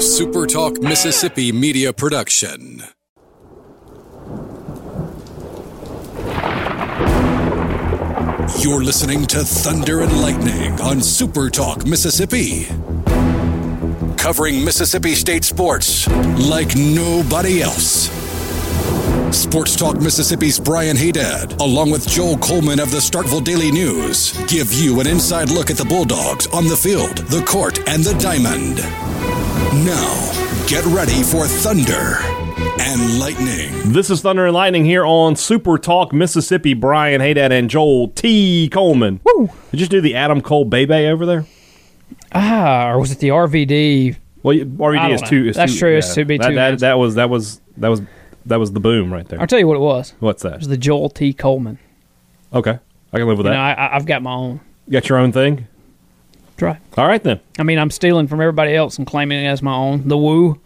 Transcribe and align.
A 0.00 0.02
Super 0.02 0.46
Talk 0.46 0.80
Mississippi 0.80 1.52
media 1.52 1.92
production. 1.92 2.82
You're 8.60 8.82
listening 8.82 9.26
to 9.26 9.44
Thunder 9.44 10.00
and 10.00 10.22
Lightning 10.22 10.80
on 10.80 11.02
Super 11.02 11.50
Talk 11.50 11.84
Mississippi. 11.84 12.64
Covering 14.16 14.64
Mississippi 14.64 15.14
State 15.14 15.44
sports 15.44 16.08
like 16.48 16.74
nobody 16.74 17.60
else. 17.60 18.08
Sports 19.36 19.76
Talk 19.76 20.00
Mississippi's 20.00 20.58
Brian 20.58 20.96
Haydad, 20.96 21.60
along 21.60 21.90
with 21.90 22.08
Joel 22.08 22.38
Coleman 22.38 22.80
of 22.80 22.90
the 22.90 23.00
Starkville 23.00 23.44
Daily 23.44 23.70
News, 23.70 24.32
give 24.46 24.72
you 24.72 24.98
an 25.00 25.06
inside 25.06 25.50
look 25.50 25.68
at 25.68 25.76
the 25.76 25.84
Bulldogs 25.84 26.46
on 26.46 26.68
the 26.68 26.76
field, 26.76 27.18
the 27.18 27.44
court, 27.44 27.86
and 27.86 28.02
the 28.02 28.14
diamond. 28.14 28.80
Now, 29.72 30.64
get 30.66 30.84
ready 30.86 31.22
for 31.22 31.46
Thunder 31.46 32.16
and 32.80 33.18
Lightning. 33.20 33.92
This 33.92 34.10
is 34.10 34.20
Thunder 34.20 34.46
and 34.46 34.52
Lightning 34.54 34.84
here 34.84 35.04
on 35.04 35.36
Super 35.36 35.78
Talk 35.78 36.12
Mississippi. 36.12 36.74
Brian 36.74 37.20
Haydad 37.20 37.52
and 37.52 37.70
Joel 37.70 38.08
T. 38.08 38.68
Coleman. 38.68 39.20
Woo! 39.22 39.46
Did 39.46 39.52
you 39.72 39.78
just 39.78 39.90
do 39.92 40.00
the 40.00 40.16
Adam 40.16 40.40
Cole 40.40 40.64
Bebe 40.64 41.06
over 41.06 41.24
there? 41.24 41.46
Ah, 42.32 42.90
or 42.90 42.98
was 42.98 43.12
it 43.12 43.20
the 43.20 43.28
RVD? 43.28 44.16
Well, 44.42 44.54
you- 44.56 44.62
I 44.62 44.66
RVD 44.66 44.96
don't 45.02 45.12
is 45.12 45.22
know. 45.22 45.28
two. 45.28 45.48
Is 45.48 45.56
That's 45.56 45.72
two, 45.72 45.78
true. 45.78 45.96
It's 45.98 46.14
to 46.14 46.24
be 46.24 46.36
that, 46.38 46.48
two 46.48 46.54
that, 46.56 46.78
that 46.80 46.98
was 46.98 47.14
that 47.14 47.30
was 47.30 47.60
that 47.76 47.88
was 47.88 48.02
that 48.46 48.56
was 48.58 48.72
the 48.72 48.80
boom 48.80 49.12
right 49.12 49.26
there. 49.28 49.40
I'll 49.40 49.46
tell 49.46 49.58
you 49.60 49.68
what 49.68 49.76
it 49.76 49.80
was. 49.80 50.14
What's 50.18 50.42
that? 50.42 50.54
It 50.54 50.58
was 50.58 50.68
the 50.68 50.76
Joel 50.78 51.10
T. 51.10 51.32
Coleman. 51.32 51.78
Okay, 52.52 52.76
I 53.12 53.18
can 53.18 53.28
live 53.28 53.38
with 53.38 53.46
You 53.46 53.52
that. 53.52 53.56
know, 53.56 53.82
I, 53.82 53.86
I- 53.86 53.96
I've 53.96 54.06
got 54.06 54.20
my 54.22 54.32
own. 54.32 54.60
you 54.88 54.92
got 54.94 55.08
your 55.08 55.18
own 55.18 55.30
thing. 55.30 55.68
All 56.96 57.06
right 57.06 57.22
then. 57.22 57.40
I 57.58 57.62
mean, 57.62 57.78
I'm 57.78 57.90
stealing 57.90 58.26
from 58.26 58.40
everybody 58.40 58.74
else 58.74 58.98
and 58.98 59.06
claiming 59.06 59.44
it 59.44 59.48
as 59.48 59.62
my 59.62 59.74
own. 59.74 60.08
The 60.08 60.16
woo. 60.16 60.60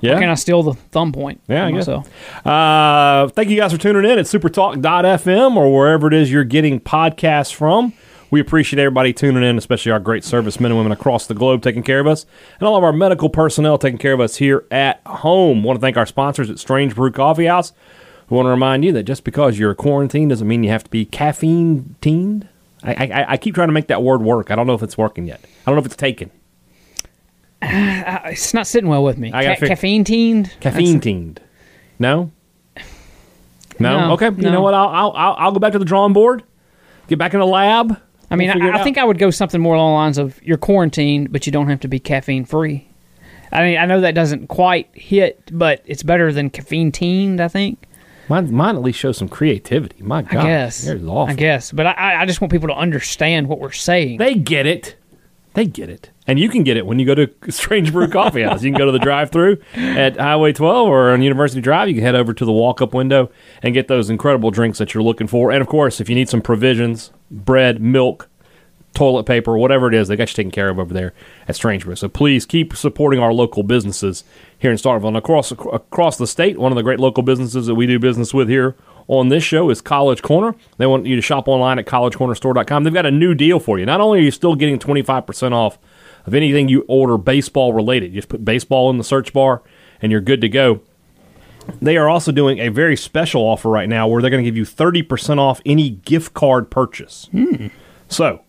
Yeah. 0.00 0.14
Why 0.14 0.20
can't 0.20 0.30
I 0.30 0.34
steal 0.34 0.62
the 0.62 0.74
thumb 0.74 1.12
point? 1.12 1.40
Yeah, 1.46 1.66
I 1.66 1.72
guess. 1.72 1.88
Uh, 1.88 3.28
thank 3.34 3.50
you 3.50 3.56
guys 3.56 3.72
for 3.72 3.78
tuning 3.78 4.10
in 4.10 4.18
at 4.18 4.24
supertalk.fm 4.24 5.56
or 5.56 5.74
wherever 5.74 6.06
it 6.08 6.14
is 6.14 6.32
you're 6.32 6.44
getting 6.44 6.80
podcasts 6.80 7.52
from. 7.52 7.92
We 8.30 8.40
appreciate 8.40 8.78
everybody 8.80 9.12
tuning 9.12 9.42
in, 9.42 9.58
especially 9.58 9.90
our 9.92 9.98
great 9.98 10.22
servicemen 10.22 10.70
and 10.70 10.78
women 10.78 10.92
across 10.92 11.26
the 11.26 11.34
globe 11.34 11.62
taking 11.62 11.82
care 11.82 11.98
of 11.98 12.06
us, 12.06 12.26
and 12.60 12.66
all 12.68 12.76
of 12.76 12.84
our 12.84 12.92
medical 12.92 13.28
personnel 13.28 13.76
taking 13.76 13.98
care 13.98 14.12
of 14.12 14.20
us 14.20 14.36
here 14.36 14.64
at 14.70 15.00
home. 15.04 15.64
want 15.64 15.78
to 15.78 15.80
thank 15.80 15.96
our 15.96 16.06
sponsors 16.06 16.48
at 16.48 16.58
Strange 16.58 16.94
Brew 16.94 17.10
Coffee 17.10 17.46
House. 17.46 17.72
We 18.28 18.36
want 18.36 18.46
to 18.46 18.50
remind 18.50 18.84
you 18.84 18.92
that 18.92 19.02
just 19.02 19.24
because 19.24 19.58
you're 19.58 19.74
quarantined 19.74 20.30
doesn't 20.30 20.46
mean 20.46 20.62
you 20.62 20.70
have 20.70 20.84
to 20.84 20.90
be 20.90 21.04
caffeine 21.04 21.96
teamed. 22.00 22.48
I, 22.82 22.92
I, 22.92 23.32
I 23.32 23.36
keep 23.36 23.54
trying 23.54 23.68
to 23.68 23.72
make 23.72 23.88
that 23.88 24.02
word 24.02 24.22
work. 24.22 24.50
I 24.50 24.56
don't 24.56 24.66
know 24.66 24.74
if 24.74 24.82
it's 24.82 24.96
working 24.96 25.26
yet. 25.26 25.40
I 25.44 25.70
don't 25.70 25.74
know 25.76 25.80
if 25.80 25.86
it's 25.86 25.96
taken. 25.96 26.30
Uh, 27.62 28.20
It's 28.26 28.54
not 28.54 28.66
sitting 28.66 28.88
well 28.88 29.04
with 29.04 29.18
me. 29.18 29.32
I 29.34 29.44
Ca- 29.44 29.54
fig- 29.56 29.68
caffeine 29.68 30.04
teened? 30.04 30.54
Caffeine 30.60 30.98
teened. 31.00 31.40
No? 31.98 32.30
No? 33.78 34.08
No, 34.08 34.12
okay. 34.14 34.26
You 34.26 34.50
know 34.50 34.62
what? 34.62 34.72
I'll, 34.74 34.88
I'll, 34.88 35.12
I'll 35.14 35.34
I'll 35.38 35.52
go 35.52 35.58
back 35.58 35.72
to 35.72 35.78
the 35.78 35.84
drawing 35.84 36.12
board, 36.14 36.42
get 37.08 37.18
back 37.18 37.34
in 37.34 37.40
the 37.40 37.46
lab. 37.46 38.00
I 38.30 38.36
mean, 38.36 38.50
We'll 38.54 38.74
I, 38.74 38.80
I 38.80 38.84
think 38.84 38.96
I 38.98 39.04
would 39.04 39.18
go 39.18 39.30
something 39.30 39.60
more 39.60 39.74
along 39.74 39.90
the 39.92 39.96
lines 39.96 40.18
of 40.18 40.42
you're 40.42 40.56
quarantined, 40.58 41.32
but 41.32 41.44
you 41.46 41.52
don't 41.52 41.68
have 41.68 41.80
to 41.80 41.88
be 41.88 41.98
caffeine 41.98 42.44
free. 42.44 42.88
I 43.52 43.62
mean, 43.62 43.78
I 43.78 43.84
know 43.86 44.00
that 44.02 44.14
doesn't 44.14 44.46
quite 44.46 44.88
hit, 44.94 45.50
but 45.52 45.82
it's 45.84 46.02
better 46.02 46.32
than 46.32 46.48
caffeine 46.50 46.92
teened, 46.92 47.40
I 47.40 47.48
think. 47.48 47.82
Mine, 48.30 48.52
mine 48.54 48.76
at 48.76 48.82
least 48.82 48.98
shows 48.98 49.18
some 49.18 49.28
creativity. 49.28 50.02
My 50.02 50.22
God, 50.22 50.36
I 50.36 50.42
guess. 50.44 50.86
Is 50.86 51.02
awful. 51.02 51.22
I 51.32 51.34
guess. 51.34 51.72
But 51.72 51.86
I- 51.86 52.22
I, 52.22 52.26
just 52.26 52.40
want 52.40 52.52
people 52.52 52.68
to 52.68 52.74
understand 52.76 53.48
what 53.48 53.58
we're 53.58 53.72
saying. 53.72 54.18
They 54.18 54.34
get 54.34 54.66
it. 54.66 54.96
They 55.54 55.66
get 55.66 55.90
it. 55.90 56.10
And 56.28 56.38
you 56.38 56.48
can 56.48 56.62
get 56.62 56.76
it 56.76 56.86
when 56.86 57.00
you 57.00 57.06
go 57.06 57.16
to 57.16 57.28
Strange 57.50 57.92
Brew 57.92 58.06
Coffee 58.06 58.42
House. 58.42 58.62
You 58.62 58.70
can 58.70 58.78
go 58.78 58.86
to 58.86 58.92
the 58.92 59.00
drive-through 59.00 59.58
at 59.74 60.16
Highway 60.16 60.52
12 60.52 60.88
or 60.88 61.10
on 61.10 61.22
University 61.22 61.60
Drive. 61.60 61.88
You 61.88 61.94
can 61.94 62.04
head 62.04 62.14
over 62.14 62.32
to 62.32 62.44
the 62.44 62.52
walk-up 62.52 62.94
window 62.94 63.32
and 63.64 63.74
get 63.74 63.88
those 63.88 64.08
incredible 64.10 64.52
drinks 64.52 64.78
that 64.78 64.94
you're 64.94 65.02
looking 65.02 65.26
for. 65.26 65.50
And 65.50 65.60
of 65.60 65.66
course, 65.66 66.00
if 66.00 66.08
you 66.08 66.14
need 66.14 66.28
some 66.28 66.40
provisions, 66.40 67.10
bread, 67.32 67.82
milk, 67.82 68.28
toilet 68.94 69.24
paper, 69.24 69.56
whatever 69.56 69.88
it 69.88 69.94
is, 69.94 70.08
they 70.08 70.16
got 70.16 70.30
you 70.30 70.34
taken 70.34 70.50
care 70.50 70.68
of 70.68 70.78
over 70.78 70.92
there 70.92 71.12
at 71.48 71.56
Strange 71.56 71.84
Brew. 71.84 71.96
So 71.96 72.08
please 72.08 72.44
keep 72.46 72.76
supporting 72.76 73.20
our 73.20 73.32
local 73.32 73.62
businesses 73.62 74.24
here 74.58 74.70
in 74.70 74.76
Starkville 74.76 75.08
and 75.08 75.16
across 75.16 75.50
across 75.52 76.18
the 76.18 76.26
state. 76.26 76.58
One 76.58 76.72
of 76.72 76.76
the 76.76 76.82
great 76.82 77.00
local 77.00 77.22
businesses 77.22 77.66
that 77.66 77.74
we 77.74 77.86
do 77.86 77.98
business 77.98 78.34
with 78.34 78.48
here 78.48 78.76
on 79.06 79.28
this 79.28 79.42
show 79.42 79.70
is 79.70 79.80
College 79.80 80.22
Corner. 80.22 80.54
They 80.78 80.86
want 80.86 81.06
you 81.06 81.16
to 81.16 81.22
shop 81.22 81.48
online 81.48 81.78
at 81.78 81.86
collegecornerstore.com. 81.86 82.84
They've 82.84 82.94
got 82.94 83.06
a 83.06 83.10
new 83.10 83.34
deal 83.34 83.58
for 83.58 83.78
you. 83.78 83.86
Not 83.86 84.00
only 84.00 84.20
are 84.20 84.22
you 84.22 84.30
still 84.30 84.54
getting 84.54 84.78
25% 84.78 85.52
off 85.52 85.78
of 86.26 86.34
anything 86.34 86.68
you 86.68 86.84
order 86.86 87.16
baseball 87.18 87.72
related, 87.72 88.12
you 88.12 88.18
just 88.18 88.28
put 88.28 88.44
baseball 88.44 88.90
in 88.90 88.98
the 88.98 89.04
search 89.04 89.32
bar 89.32 89.62
and 90.02 90.12
you're 90.12 90.20
good 90.20 90.40
to 90.42 90.48
go. 90.48 90.80
They 91.80 91.96
are 91.96 92.08
also 92.08 92.32
doing 92.32 92.58
a 92.58 92.68
very 92.68 92.96
special 92.96 93.42
offer 93.42 93.68
right 93.68 93.88
now 93.88 94.08
where 94.08 94.22
they're 94.22 94.30
going 94.30 94.42
to 94.42 94.48
give 94.48 94.56
you 94.56 94.64
30% 94.64 95.38
off 95.38 95.60
any 95.64 95.90
gift 95.90 96.34
card 96.34 96.70
purchase. 96.70 97.28
Hmm. 97.32 97.68
So, 98.08 98.42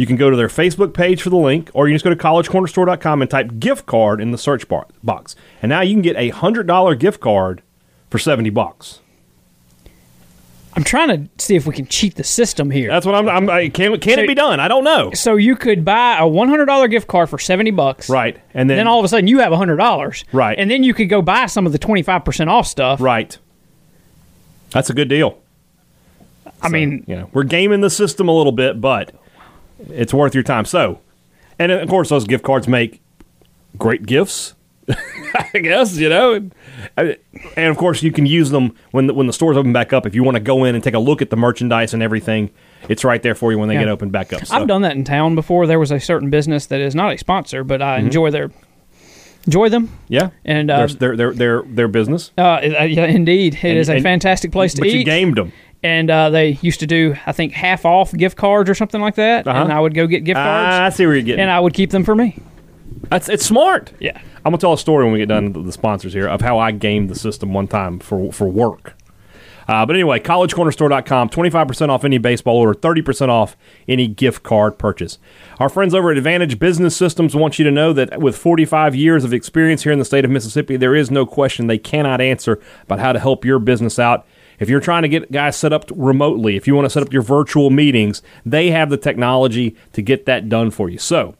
you 0.00 0.06
can 0.06 0.16
go 0.16 0.30
to 0.30 0.36
their 0.36 0.48
Facebook 0.48 0.94
page 0.94 1.20
for 1.20 1.28
the 1.28 1.36
link, 1.36 1.70
or 1.74 1.86
you 1.86 1.92
can 1.92 1.96
just 1.96 2.04
go 2.04 2.10
to 2.10 2.16
collegecornerstore.com 2.50 3.20
and 3.20 3.30
type 3.30 3.58
gift 3.58 3.84
card 3.84 4.18
in 4.18 4.30
the 4.30 4.38
search 4.38 4.66
bar- 4.66 4.86
box. 5.04 5.36
And 5.60 5.68
now 5.68 5.82
you 5.82 5.92
can 5.94 6.00
get 6.00 6.16
a 6.16 6.30
$100 6.30 6.98
gift 6.98 7.20
card 7.20 7.62
for 8.08 8.18
70 8.18 8.48
bucks. 8.48 9.00
I'm 10.72 10.84
trying 10.84 11.08
to 11.08 11.44
see 11.44 11.56
if 11.56 11.66
we 11.66 11.74
can 11.74 11.84
cheat 11.86 12.14
the 12.14 12.24
system 12.24 12.70
here. 12.70 12.88
That's 12.88 13.04
what 13.04 13.14
I'm, 13.14 13.28
I'm 13.28 13.50
I, 13.50 13.68
can, 13.68 13.98
can 14.00 14.14
So- 14.14 14.20
it 14.22 14.28
be 14.28 14.34
done? 14.34 14.58
I 14.58 14.68
don't 14.68 14.84
know. 14.84 15.10
so 15.12 15.36
you 15.36 15.54
could 15.56 15.84
buy 15.84 16.16
a 16.16 16.22
$100 16.22 16.90
gift 16.90 17.06
card 17.08 17.28
for 17.28 17.38
70 17.38 17.72
bucks. 17.72 18.08
Right. 18.08 18.38
And 18.54 18.70
then, 18.70 18.78
Then 18.78 18.86
all 18.86 18.98
of 19.00 19.04
a 19.04 19.08
sudden 19.08 19.26
you 19.26 19.40
have 19.40 19.52
$100. 19.52 20.24
Right. 20.32 20.58
And 20.58 20.70
then 20.70 20.82
you 20.82 20.94
could 20.94 21.08
go 21.10 21.20
buy 21.22 21.44
some 21.46 21.66
of 21.66 21.72
the 21.72 21.78
25% 21.78 22.48
off 22.48 22.66
stuff. 22.66 23.00
right. 23.00 23.36
That's 24.70 24.88
a 24.88 24.94
good 24.94 25.08
deal. 25.08 25.36
I 26.62 26.68
mean, 26.68 27.04
you 27.08 27.16
know, 27.16 27.28
we're 27.32 27.42
gaming 27.42 27.80
the 27.80 27.90
system 27.90 28.28
a 28.28 28.32
little 28.32 28.52
bit, 28.52 28.80
but 28.80 29.12
it's 29.88 30.12
worth 30.14 30.34
your 30.34 30.42
time. 30.44 30.64
So, 30.64 31.00
and 31.58 31.72
of 31.72 31.88
course, 31.88 32.08
those 32.08 32.26
gift 32.26 32.44
cards 32.44 32.68
make 32.68 33.00
great 33.78 34.04
gifts. 34.06 34.54
I 35.54 35.58
guess 35.60 35.96
you 35.96 36.08
know, 36.08 36.34
and, 36.96 37.16
and 37.56 37.66
of 37.70 37.76
course, 37.76 38.02
you 38.02 38.10
can 38.10 38.26
use 38.26 38.50
them 38.50 38.74
when 38.90 39.06
the, 39.06 39.14
when 39.14 39.28
the 39.28 39.32
stores 39.32 39.56
open 39.56 39.72
back 39.72 39.92
up. 39.92 40.04
If 40.06 40.14
you 40.16 40.24
want 40.24 40.34
to 40.36 40.40
go 40.42 40.64
in 40.64 40.74
and 40.74 40.82
take 40.82 40.94
a 40.94 40.98
look 40.98 41.22
at 41.22 41.30
the 41.30 41.36
merchandise 41.36 41.94
and 41.94 42.02
everything, 42.02 42.50
it's 42.88 43.04
right 43.04 43.22
there 43.22 43.36
for 43.36 43.52
you 43.52 43.58
when 43.58 43.68
they 43.68 43.74
Yeah. 43.74 43.82
get 43.82 43.88
opened 43.88 44.10
back 44.10 44.32
up. 44.32 44.44
So, 44.46 44.56
I've 44.56 44.66
done 44.66 44.82
that 44.82 44.96
in 44.96 45.04
town 45.04 45.36
before. 45.36 45.68
There 45.68 45.78
was 45.78 45.92
a 45.92 46.00
certain 46.00 46.28
business 46.28 46.66
that 46.66 46.80
is 46.80 46.94
not 46.96 47.12
a 47.12 47.18
sponsor, 47.18 47.62
but 47.62 47.80
Mm-hmm. 47.80 47.88
I 47.88 47.98
enjoy 47.98 48.30
their 48.32 48.50
enjoy 49.46 49.68
them. 49.68 49.90
yeah, 50.08 50.30
And, 50.44 50.70
uh, 50.70 50.86
their 50.88 51.16
their 51.16 51.32
their 51.34 51.62
their 51.62 51.88
business. 51.88 52.32
Uh, 52.36 52.58
yeah, 52.62 53.04
indeed, 53.06 53.58
it 53.62 53.76
is 53.76 53.88
a 53.88 54.00
fantastic 54.00 54.50
place 54.50 54.74
to 54.74 54.80
but 54.80 54.88
eat. 54.88 54.98
you 54.98 55.04
gamed 55.04 55.36
them. 55.36 55.52
And 55.82 56.10
uh, 56.10 56.30
they 56.30 56.58
used 56.62 56.80
to 56.80 56.86
do, 56.86 57.16
I 57.26 57.32
think, 57.32 57.52
half 57.52 57.84
off 57.84 58.12
gift 58.12 58.36
cards 58.36 58.68
or 58.68 58.74
something 58.74 59.00
like 59.00 59.14
that. 59.16 59.46
Uh-huh. 59.46 59.62
And 59.62 59.72
I 59.72 59.80
would 59.80 59.94
go 59.94 60.06
get 60.06 60.24
gift 60.24 60.36
cards, 60.36 60.74
I 60.74 60.88
see 60.90 61.06
where 61.06 61.14
you're 61.14 61.22
getting. 61.24 61.40
and 61.40 61.50
I 61.50 61.60
would 61.60 61.74
keep 61.74 61.90
them 61.90 62.04
for 62.04 62.14
me. 62.14 62.38
That's 63.08 63.28
it's 63.28 63.44
smart. 63.46 63.92
Yeah. 63.98 64.18
I'm 64.44 64.52
gonna 64.52 64.58
tell 64.58 64.72
a 64.72 64.78
story 64.78 65.04
when 65.04 65.12
we 65.12 65.18
get 65.18 65.28
done 65.28 65.52
with 65.52 65.66
the 65.66 65.72
sponsors 65.72 66.12
here 66.12 66.26
of 66.28 66.40
how 66.40 66.58
I 66.58 66.70
gamed 66.70 67.10
the 67.10 67.14
system 67.14 67.52
one 67.52 67.66
time 67.68 67.98
for 67.98 68.32
for 68.32 68.48
work. 68.48 68.94
Uh, 69.68 69.86
but 69.86 69.94
anyway, 69.94 70.18
collegecornerstore.com, 70.18 71.28
25% 71.28 71.88
off 71.90 72.04
any 72.04 72.18
baseball 72.18 72.56
order, 72.56 72.74
30% 72.74 73.28
off 73.28 73.56
any 73.86 74.08
gift 74.08 74.42
card 74.42 74.78
purchase. 74.78 75.18
Our 75.60 75.68
friends 75.68 75.94
over 75.94 76.10
at 76.10 76.16
Advantage 76.18 76.58
Business 76.58 76.96
Systems 76.96 77.36
want 77.36 77.56
you 77.56 77.64
to 77.64 77.70
know 77.70 77.92
that 77.92 78.18
with 78.18 78.36
45 78.36 78.96
years 78.96 79.22
of 79.22 79.32
experience 79.32 79.84
here 79.84 79.92
in 79.92 80.00
the 80.00 80.04
state 80.04 80.24
of 80.24 80.30
Mississippi, 80.30 80.76
there 80.76 80.96
is 80.96 81.08
no 81.08 81.24
question 81.24 81.68
they 81.68 81.78
cannot 81.78 82.20
answer 82.20 82.60
about 82.82 82.98
how 82.98 83.12
to 83.12 83.20
help 83.20 83.44
your 83.44 83.60
business 83.60 84.00
out. 84.00 84.26
If 84.60 84.68
you're 84.68 84.80
trying 84.80 85.02
to 85.02 85.08
get 85.08 85.32
guys 85.32 85.56
set 85.56 85.72
up 85.72 85.90
remotely, 85.92 86.54
if 86.54 86.68
you 86.68 86.76
want 86.76 86.84
to 86.86 86.90
set 86.90 87.02
up 87.02 87.12
your 87.12 87.22
virtual 87.22 87.70
meetings, 87.70 88.22
they 88.46 88.70
have 88.70 88.90
the 88.90 88.96
technology 88.96 89.74
to 89.94 90.02
get 90.02 90.26
that 90.26 90.48
done 90.48 90.70
for 90.70 90.88
you. 90.88 90.98
So, 90.98 91.34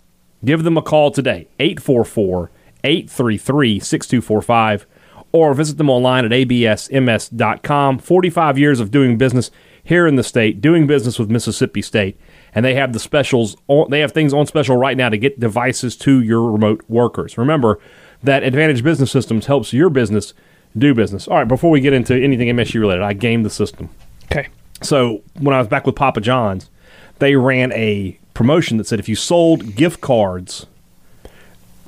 Give 0.45 0.63
them 0.63 0.77
a 0.77 0.83
call 0.83 1.11
today, 1.11 1.49
844 1.59 2.51
833 2.83 3.79
6245, 3.79 4.87
or 5.33 5.55
visit 5.55 5.77
them 5.77 5.91
online 5.91 6.25
at 6.25 6.31
absms.com. 6.31 7.99
45 7.99 8.59
years 8.59 8.81
of 8.81 8.91
doing 8.91 9.19
business 9.19 9.51
here 9.83 10.07
in 10.07 10.17
the 10.17 10.23
state, 10.23 10.61
doing 10.61 10.87
business 10.87 11.19
with 11.19 11.31
Mississippi 11.31 11.83
State, 11.83 12.19
and 12.55 12.65
they 12.65 12.75
have 12.75 12.93
the 12.93 12.99
specials, 12.99 13.57
on, 13.69 13.91
they 13.91 14.01
have 14.01 14.13
things 14.13 14.33
on 14.33 14.47
special 14.47 14.77
right 14.77 14.97
now 14.97 15.09
to 15.09 15.19
get 15.19 15.41
devices 15.41 15.97
to 15.99 16.23
your 16.23 16.51
remote 16.51 16.83
workers. 16.89 17.37
Remember 17.37 17.79
that 18.23 18.43
Advantage 18.43 18.83
Business 18.83 19.11
Systems 19.11 19.47
helps 19.47 19.73
your 19.73 19.91
business 19.91 20.33
do 20.77 20.95
business. 20.95 21.29
All 21.29 21.37
right, 21.37 21.49
before 21.49 21.71
we 21.71 21.81
get 21.81 21.93
into 21.93 22.15
anything 22.15 22.49
MSU 22.49 22.81
related, 22.81 23.03
I 23.03 23.13
gamed 23.13 23.45
the 23.45 23.51
system. 23.51 23.89
Okay. 24.25 24.49
So 24.83 25.23
when 25.39 25.55
I 25.55 25.59
was 25.59 25.69
back 25.69 25.87
with 25.87 25.97
Papa 25.97 26.21
John's, 26.21 26.71
they 27.19 27.37
ran 27.37 27.73
a 27.73 28.19
promotion 28.35 28.79
that 28.79 28.87
said 28.87 28.99
if 28.99 29.09
you 29.09 29.17
sold 29.17 29.75
gift 29.75 30.01
cards, 30.01 30.67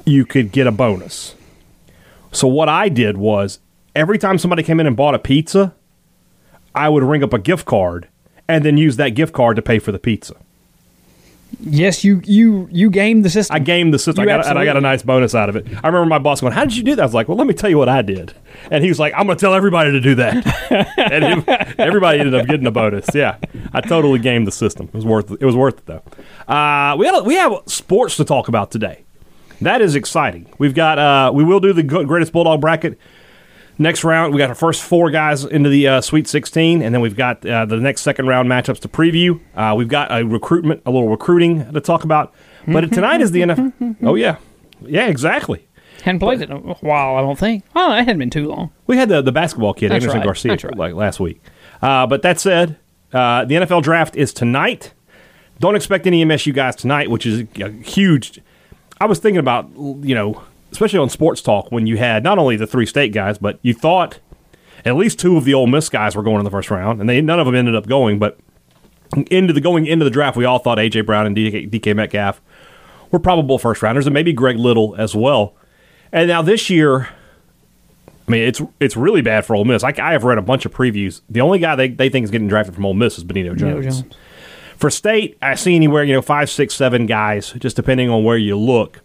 you 0.04 0.26
could 0.26 0.52
get 0.52 0.66
a 0.66 0.72
bonus. 0.72 1.34
So 2.32 2.48
what 2.48 2.68
I 2.68 2.88
did 2.88 3.16
was 3.16 3.60
every 3.94 4.18
time 4.18 4.38
somebody 4.38 4.62
came 4.62 4.80
in 4.80 4.86
and 4.86 4.96
bought 4.96 5.14
a 5.14 5.18
pizza, 5.18 5.74
I 6.74 6.88
would 6.88 7.02
ring 7.02 7.22
up 7.22 7.32
a 7.32 7.38
gift 7.38 7.66
card 7.66 8.08
and 8.48 8.64
then 8.64 8.76
use 8.76 8.96
that 8.96 9.10
gift 9.10 9.32
card 9.32 9.56
to 9.56 9.62
pay 9.62 9.78
for 9.78 9.92
the 9.92 9.98
pizza. 9.98 10.34
Yes, 11.60 12.02
you 12.04 12.20
you 12.24 12.68
you 12.72 12.90
gamed 12.90 13.24
the 13.24 13.30
system. 13.30 13.54
I 13.54 13.58
gamed 13.58 13.94
the 13.94 13.98
system, 13.98 14.22
I 14.22 14.26
got, 14.26 14.46
and 14.46 14.58
I 14.58 14.64
got 14.64 14.76
a 14.76 14.80
nice 14.80 15.02
bonus 15.02 15.34
out 15.34 15.48
of 15.48 15.56
it. 15.56 15.66
I 15.82 15.86
remember 15.88 16.06
my 16.06 16.18
boss 16.18 16.40
going, 16.40 16.52
"How 16.52 16.64
did 16.64 16.76
you 16.76 16.82
do 16.82 16.94
that?" 16.96 17.02
I 17.02 17.04
was 17.04 17.14
like, 17.14 17.28
"Well, 17.28 17.36
let 17.36 17.46
me 17.46 17.54
tell 17.54 17.70
you 17.70 17.78
what 17.78 17.88
I 17.88 18.02
did." 18.02 18.32
And 18.70 18.82
he 18.82 18.88
was 18.90 18.98
like, 18.98 19.12
"I'm 19.16 19.26
going 19.26 19.36
to 19.38 19.40
tell 19.40 19.54
everybody 19.54 19.92
to 19.92 20.00
do 20.00 20.14
that." 20.16 20.34
and 20.98 21.24
it- 21.46 21.78
everybody 21.78 22.18
ended 22.20 22.34
up 22.34 22.46
getting 22.46 22.66
a 22.66 22.70
bonus. 22.70 23.06
Yeah, 23.14 23.36
I 23.72 23.80
totally 23.80 24.18
gamed 24.18 24.46
the 24.46 24.52
system. 24.52 24.86
It 24.88 24.94
was 24.94 25.04
worth 25.04 25.30
it. 25.30 25.38
It 25.40 25.46
was 25.46 25.56
worth 25.56 25.78
it 25.78 25.86
though. 25.86 26.02
Uh, 26.52 26.96
we 26.98 27.06
had, 27.06 27.20
we 27.24 27.34
have 27.34 27.52
sports 27.66 28.16
to 28.16 28.24
talk 28.24 28.48
about 28.48 28.70
today. 28.70 29.04
That 29.60 29.80
is 29.80 29.94
exciting. 29.94 30.52
We've 30.58 30.74
got 30.74 30.98
uh, 30.98 31.30
we 31.32 31.44
will 31.44 31.60
do 31.60 31.72
the 31.72 31.82
greatest 31.84 32.32
bulldog 32.32 32.60
bracket 32.60 32.98
next 33.82 34.04
round. 34.04 34.32
We 34.32 34.38
got 34.38 34.48
our 34.48 34.54
first 34.54 34.82
four 34.82 35.10
guys 35.10 35.44
into 35.44 35.68
the 35.68 35.88
uh, 35.88 36.00
Sweet 36.00 36.26
16, 36.26 36.82
and 36.82 36.94
then 36.94 37.00
we've 37.02 37.16
got 37.16 37.44
uh, 37.44 37.66
the 37.66 37.76
next 37.76 38.02
second 38.02 38.26
round 38.26 38.48
matchups 38.48 38.80
to 38.80 38.88
preview. 38.88 39.40
Uh, 39.54 39.74
we've 39.76 39.88
got 39.88 40.10
a 40.10 40.24
recruitment, 40.24 40.82
a 40.86 40.90
little 40.90 41.08
recruiting 41.08 41.70
to 41.72 41.80
talk 41.80 42.04
about. 42.04 42.34
But 42.66 42.80
tonight 42.92 43.20
is 43.20 43.32
the 43.32 43.42
NFL. 43.42 43.96
Oh 44.02 44.14
yeah, 44.14 44.36
yeah, 44.80 45.06
exactly. 45.06 45.66
Hadn't 46.02 46.18
played 46.18 46.40
it 46.40 46.50
in 46.50 46.56
a 46.56 46.74
while, 46.74 47.16
I 47.16 47.20
don't 47.20 47.38
think. 47.38 47.64
Oh, 47.76 47.92
it 47.92 47.98
hadn't 47.98 48.18
been 48.18 48.30
too 48.30 48.48
long. 48.48 48.72
We 48.86 48.96
had 48.96 49.08
the 49.08 49.22
the 49.22 49.32
basketball 49.32 49.74
kid 49.74 49.90
That's 49.90 50.04
Anderson 50.04 50.20
right. 50.20 50.24
Garcia 50.24 50.52
right. 50.52 50.76
like 50.76 50.94
last 50.94 51.20
week. 51.20 51.40
Uh, 51.80 52.06
but 52.06 52.22
that 52.22 52.40
said, 52.40 52.78
uh, 53.12 53.44
the 53.44 53.56
NFL 53.56 53.82
draft 53.82 54.16
is 54.16 54.32
tonight. 54.32 54.94
Don't 55.60 55.76
expect 55.76 56.06
any 56.06 56.24
MSU 56.24 56.52
guys 56.52 56.74
tonight, 56.74 57.10
which 57.10 57.26
is 57.26 57.44
a 57.60 57.70
huge. 57.70 58.40
I 59.00 59.06
was 59.06 59.18
thinking 59.18 59.38
about 59.38 59.70
you 59.76 60.14
know, 60.14 60.42
especially 60.72 60.98
on 60.98 61.10
sports 61.10 61.40
talk 61.40 61.70
when 61.70 61.86
you 61.86 61.98
had 61.98 62.24
not 62.24 62.38
only 62.38 62.56
the 62.56 62.66
three 62.66 62.86
state 62.86 63.12
guys, 63.12 63.38
but 63.38 63.58
you 63.62 63.74
thought 63.74 64.18
at 64.84 64.96
least 64.96 65.18
two 65.18 65.36
of 65.36 65.44
the 65.44 65.54
Ole 65.54 65.66
Miss 65.66 65.88
guys 65.88 66.16
were 66.16 66.22
going 66.22 66.38
in 66.38 66.44
the 66.44 66.50
first 66.50 66.70
round, 66.70 67.00
and 67.00 67.08
they 67.08 67.20
none 67.20 67.38
of 67.38 67.46
them 67.46 67.54
ended 67.54 67.74
up 67.74 67.86
going. 67.86 68.18
But 68.18 68.38
into 69.30 69.52
the 69.52 69.60
going 69.60 69.86
into 69.86 70.04
the 70.04 70.10
draft, 70.10 70.36
we 70.36 70.44
all 70.44 70.58
thought 70.58 70.78
AJ 70.78 71.06
Brown 71.06 71.26
and 71.26 71.36
DK, 71.36 71.70
DK 71.70 71.94
Metcalf 71.94 72.40
were 73.10 73.18
probable 73.18 73.58
first 73.58 73.82
rounders, 73.82 74.06
and 74.06 74.14
maybe 74.14 74.32
Greg 74.32 74.56
Little 74.56 74.96
as 74.96 75.14
well. 75.14 75.54
And 76.10 76.28
now 76.28 76.42
this 76.42 76.70
year, 76.70 77.08
I 78.26 78.30
mean, 78.30 78.42
it's 78.42 78.62
it's 78.80 78.96
really 78.96 79.20
bad 79.20 79.44
for 79.44 79.54
Ole 79.54 79.64
Miss. 79.64 79.84
I, 79.84 79.94
I 79.98 80.12
have 80.12 80.24
read 80.24 80.38
a 80.38 80.42
bunch 80.42 80.64
of 80.64 80.72
previews. 80.72 81.20
The 81.28 81.40
only 81.40 81.58
guy 81.58 81.76
they, 81.76 81.88
they 81.88 82.08
think 82.08 82.24
is 82.24 82.30
getting 82.30 82.48
drafted 82.48 82.74
from 82.74 82.86
Ole 82.86 82.94
Miss 82.94 83.18
is 83.18 83.24
Benito 83.24 83.54
Jones. 83.54 84.00
Jones. 84.02 84.14
For 84.76 84.90
state, 84.90 85.38
I 85.40 85.54
see 85.54 85.76
anywhere 85.76 86.02
you 86.02 86.14
know 86.14 86.22
five, 86.22 86.50
six, 86.50 86.74
seven 86.74 87.06
guys, 87.06 87.52
just 87.52 87.76
depending 87.76 88.10
on 88.10 88.24
where 88.24 88.38
you 88.38 88.56
look. 88.56 89.00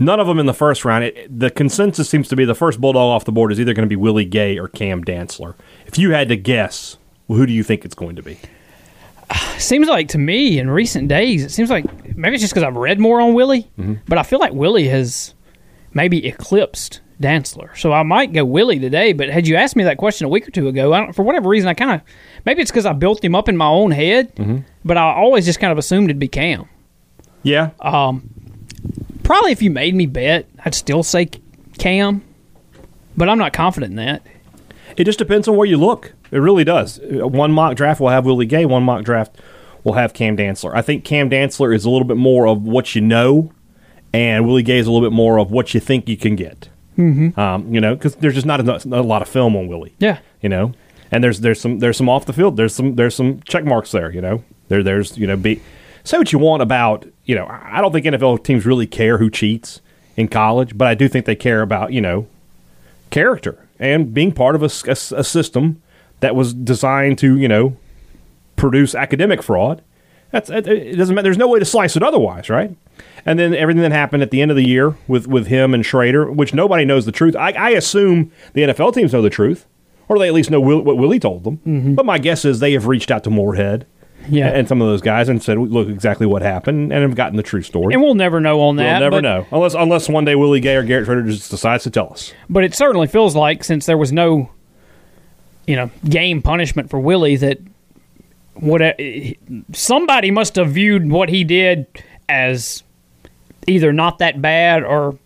None 0.00 0.18
of 0.18 0.26
them 0.26 0.38
in 0.38 0.46
the 0.46 0.54
first 0.54 0.84
round. 0.84 1.04
It, 1.04 1.38
the 1.38 1.50
consensus 1.50 2.08
seems 2.08 2.26
to 2.28 2.36
be 2.36 2.44
the 2.44 2.54
first 2.54 2.80
bulldog 2.80 3.02
off 3.14 3.24
the 3.26 3.32
board 3.32 3.52
is 3.52 3.60
either 3.60 3.74
going 3.74 3.86
to 3.86 3.88
be 3.88 3.96
Willie 3.96 4.24
Gay 4.24 4.58
or 4.58 4.66
Cam 4.66 5.04
Dantzler. 5.04 5.54
If 5.86 5.98
you 5.98 6.10
had 6.12 6.28
to 6.30 6.36
guess, 6.36 6.96
well, 7.28 7.38
who 7.38 7.46
do 7.46 7.52
you 7.52 7.62
think 7.62 7.84
it's 7.84 7.94
going 7.94 8.16
to 8.16 8.22
be? 8.22 8.38
Seems 9.58 9.88
like 9.88 10.08
to 10.08 10.18
me 10.18 10.58
in 10.58 10.70
recent 10.70 11.08
days, 11.08 11.44
it 11.44 11.50
seems 11.50 11.70
like 11.70 11.84
maybe 12.16 12.34
it's 12.34 12.42
just 12.42 12.52
because 12.54 12.64
I've 12.64 12.76
read 12.76 12.98
more 12.98 13.20
on 13.20 13.34
Willie, 13.34 13.70
Mm-hmm. 13.78 13.94
but 14.08 14.18
I 14.18 14.22
feel 14.22 14.38
like 14.40 14.52
Willie 14.52 14.88
has 14.88 15.34
maybe 15.92 16.26
eclipsed 16.26 17.00
Dantzler. 17.20 17.76
So 17.76 17.92
I 17.92 18.02
might 18.02 18.32
go 18.32 18.44
Willie 18.44 18.78
today. 18.78 19.12
But 19.12 19.28
had 19.28 19.46
you 19.46 19.56
asked 19.56 19.76
me 19.76 19.84
that 19.84 19.98
question 19.98 20.24
a 20.24 20.28
week 20.30 20.48
or 20.48 20.50
two 20.50 20.68
ago, 20.68 20.94
I 20.94 21.00
don't, 21.00 21.12
for 21.12 21.22
whatever 21.22 21.48
reason, 21.50 21.68
I 21.68 21.74
kind 21.74 21.92
of 21.92 22.00
maybe 22.46 22.62
it's 22.62 22.70
because 22.70 22.86
I 22.86 22.94
built 22.94 23.22
him 23.22 23.34
up 23.34 23.48
in 23.50 23.56
my 23.58 23.66
own 23.68 23.90
head, 23.90 24.34
Mm-hmm. 24.36 24.58
but 24.84 24.96
I 24.96 25.12
always 25.14 25.44
just 25.44 25.60
kind 25.60 25.70
of 25.72 25.76
assumed 25.78 26.06
it'd 26.08 26.18
be 26.18 26.28
Cam. 26.28 26.68
Yeah, 27.42 27.70
Probably 29.30 29.52
if 29.52 29.62
you 29.62 29.70
made 29.70 29.94
me 29.94 30.06
bet, 30.06 30.48
I'd 30.64 30.74
still 30.74 31.04
say 31.04 31.30
Cam, 31.78 32.24
but 33.16 33.28
I'm 33.28 33.38
not 33.38 33.52
confident 33.52 33.92
in 33.92 33.96
that. 34.04 34.26
It 34.96 35.04
just 35.04 35.20
depends 35.20 35.46
on 35.46 35.54
where 35.56 35.68
you 35.68 35.76
look. 35.76 36.14
It 36.32 36.38
really 36.38 36.64
does. 36.64 36.98
Uh, 36.98 37.28
One 37.28 37.52
mock 37.52 37.76
draft 37.76 38.00
will 38.00 38.08
have 38.08 38.26
Willie 38.26 38.44
Gay. 38.44 38.66
One 38.66 38.82
mock 38.82 39.04
draft 39.04 39.36
will 39.84 39.92
have 39.92 40.14
Cam 40.14 40.36
Dantzler. 40.36 40.74
I 40.74 40.82
think 40.82 41.04
Cam 41.04 41.30
Dantzler 41.30 41.72
is 41.72 41.84
a 41.84 41.90
little 41.90 42.08
bit 42.08 42.16
more 42.16 42.48
of 42.48 42.64
what 42.64 42.96
you 42.96 43.02
know, 43.02 43.52
and 44.12 44.48
Willie 44.48 44.64
Gay 44.64 44.78
is 44.78 44.88
a 44.88 44.90
little 44.90 45.08
bit 45.08 45.14
more 45.14 45.38
of 45.38 45.52
what 45.52 45.74
you 45.74 45.78
think 45.78 46.08
you 46.08 46.16
can 46.16 46.34
get. 46.34 46.68
Mm-hmm. 46.98 47.38
Um, 47.38 47.72
you 47.72 47.80
know, 47.80 47.94
because 47.94 48.16
there's 48.16 48.34
just 48.34 48.46
not 48.46 48.58
a, 48.58 48.88
a 48.88 49.00
lot 49.00 49.22
of 49.22 49.28
film 49.28 49.54
on 49.54 49.68
Willie. 49.68 49.94
Yeah. 50.00 50.18
You 50.42 50.48
know, 50.48 50.72
and 51.12 51.22
there's 51.22 51.38
there's 51.38 51.60
some 51.60 51.78
there's 51.78 51.96
some 51.96 52.08
off 52.08 52.26
the 52.26 52.32
field. 52.32 52.56
There's 52.56 52.74
some 52.74 52.96
there's 52.96 53.14
some 53.14 53.42
check 53.44 53.64
marks 53.64 53.92
there. 53.92 54.10
You 54.10 54.22
know, 54.22 54.42
there 54.66 54.82
there's 54.82 55.16
you 55.16 55.28
know 55.28 55.36
be 55.36 55.62
say 56.02 56.18
what 56.18 56.32
you 56.32 56.40
want 56.40 56.62
about 56.62 57.06
you 57.30 57.36
know. 57.36 57.46
I 57.48 57.80
don't 57.80 57.92
think 57.92 58.04
NFL 58.04 58.42
teams 58.42 58.66
really 58.66 58.88
care 58.88 59.18
who 59.18 59.30
cheats 59.30 59.80
in 60.16 60.26
college, 60.26 60.76
but 60.76 60.88
I 60.88 60.94
do 60.94 61.08
think 61.08 61.24
they 61.24 61.36
care 61.36 61.62
about 61.62 61.92
you 61.92 62.00
know 62.00 62.26
character 63.10 63.66
and 63.78 64.12
being 64.12 64.32
part 64.32 64.54
of 64.54 64.62
a 64.62 64.68
system 64.68 65.80
that 66.20 66.34
was 66.34 66.52
designed 66.52 67.18
to, 67.18 67.38
you 67.38 67.48
know, 67.48 67.76
produce 68.56 68.94
academic 68.94 69.42
fraud. 69.42 69.82
That's 70.30 70.50
it, 70.50 70.68
it 70.68 70.96
doesn't 70.96 71.14
matter. 71.14 71.24
There's 71.24 71.38
no 71.38 71.48
way 71.48 71.58
to 71.58 71.64
slice 71.64 71.96
it 71.96 72.02
otherwise, 72.02 72.50
right? 72.50 72.76
And 73.24 73.38
then 73.38 73.54
everything 73.54 73.82
that 73.82 73.92
happened 73.92 74.22
at 74.22 74.30
the 74.30 74.42
end 74.42 74.50
of 74.50 74.56
the 74.56 74.66
year 74.66 74.96
with 75.08 75.26
with 75.26 75.46
him 75.46 75.72
and 75.72 75.82
Shrader, 75.82 76.34
which 76.34 76.52
nobody 76.52 76.84
knows 76.84 77.06
the 77.06 77.12
truth. 77.12 77.34
I, 77.36 77.52
I 77.52 77.70
assume 77.70 78.30
the 78.52 78.62
NFL 78.62 78.94
teams 78.94 79.12
know 79.12 79.22
the 79.22 79.30
truth, 79.30 79.66
or 80.08 80.18
they 80.18 80.28
at 80.28 80.34
least 80.34 80.50
know 80.50 80.60
Will, 80.60 80.82
what 80.82 80.98
Willie 80.98 81.18
told 81.18 81.44
them. 81.44 81.56
Mm-hmm. 81.58 81.94
But 81.94 82.06
my 82.06 82.18
guess 82.18 82.44
is 82.44 82.60
they 82.60 82.72
have 82.72 82.86
reached 82.86 83.10
out 83.10 83.24
to 83.24 83.30
Moorhead 83.30 83.86
Yeah. 84.28 84.48
and 84.48 84.68
some 84.68 84.80
of 84.82 84.88
those 84.88 85.00
guys 85.00 85.28
and 85.28 85.42
said, 85.42 85.58
"Look, 85.58 85.88
exactly 85.88 86.26
what 86.26 86.42
happened," 86.42 86.92
and 86.92 87.02
have 87.02 87.14
gotten 87.14 87.36
the 87.36 87.42
true 87.42 87.62
story. 87.62 87.94
And 87.94 88.02
we'll 88.02 88.14
never 88.14 88.40
know 88.40 88.60
on 88.62 88.76
that. 88.76 89.00
we'll 89.00 89.10
never 89.10 89.16
but, 89.16 89.20
know 89.22 89.46
unless 89.52 89.74
unless 89.74 90.08
one 90.08 90.24
day 90.24 90.34
Willie 90.34 90.60
Gay 90.60 90.76
or 90.76 90.82
Garrett 90.82 91.08
Shrader 91.08 91.26
just 91.26 91.50
decides 91.50 91.84
to 91.84 91.90
tell 91.90 92.12
us. 92.12 92.32
But 92.48 92.64
it 92.64 92.74
certainly 92.74 93.06
feels 93.06 93.34
like 93.34 93.64
since 93.64 93.86
there 93.86 93.98
was 93.98 94.12
no, 94.12 94.50
you 95.66 95.76
know, 95.76 95.90
game 96.08 96.42
punishment 96.42 96.90
for 96.90 97.00
Willie, 97.00 97.36
that 97.36 97.58
what 98.54 98.82
uh, 98.82 98.92
somebody 99.72 100.30
must 100.30 100.56
have 100.56 100.70
viewed 100.70 101.10
what 101.10 101.28
he 101.28 101.44
did 101.44 101.86
as 102.28 102.82
either 103.66 103.92
not 103.92 104.18
that 104.18 104.40
bad 104.40 104.82
or 104.82 105.18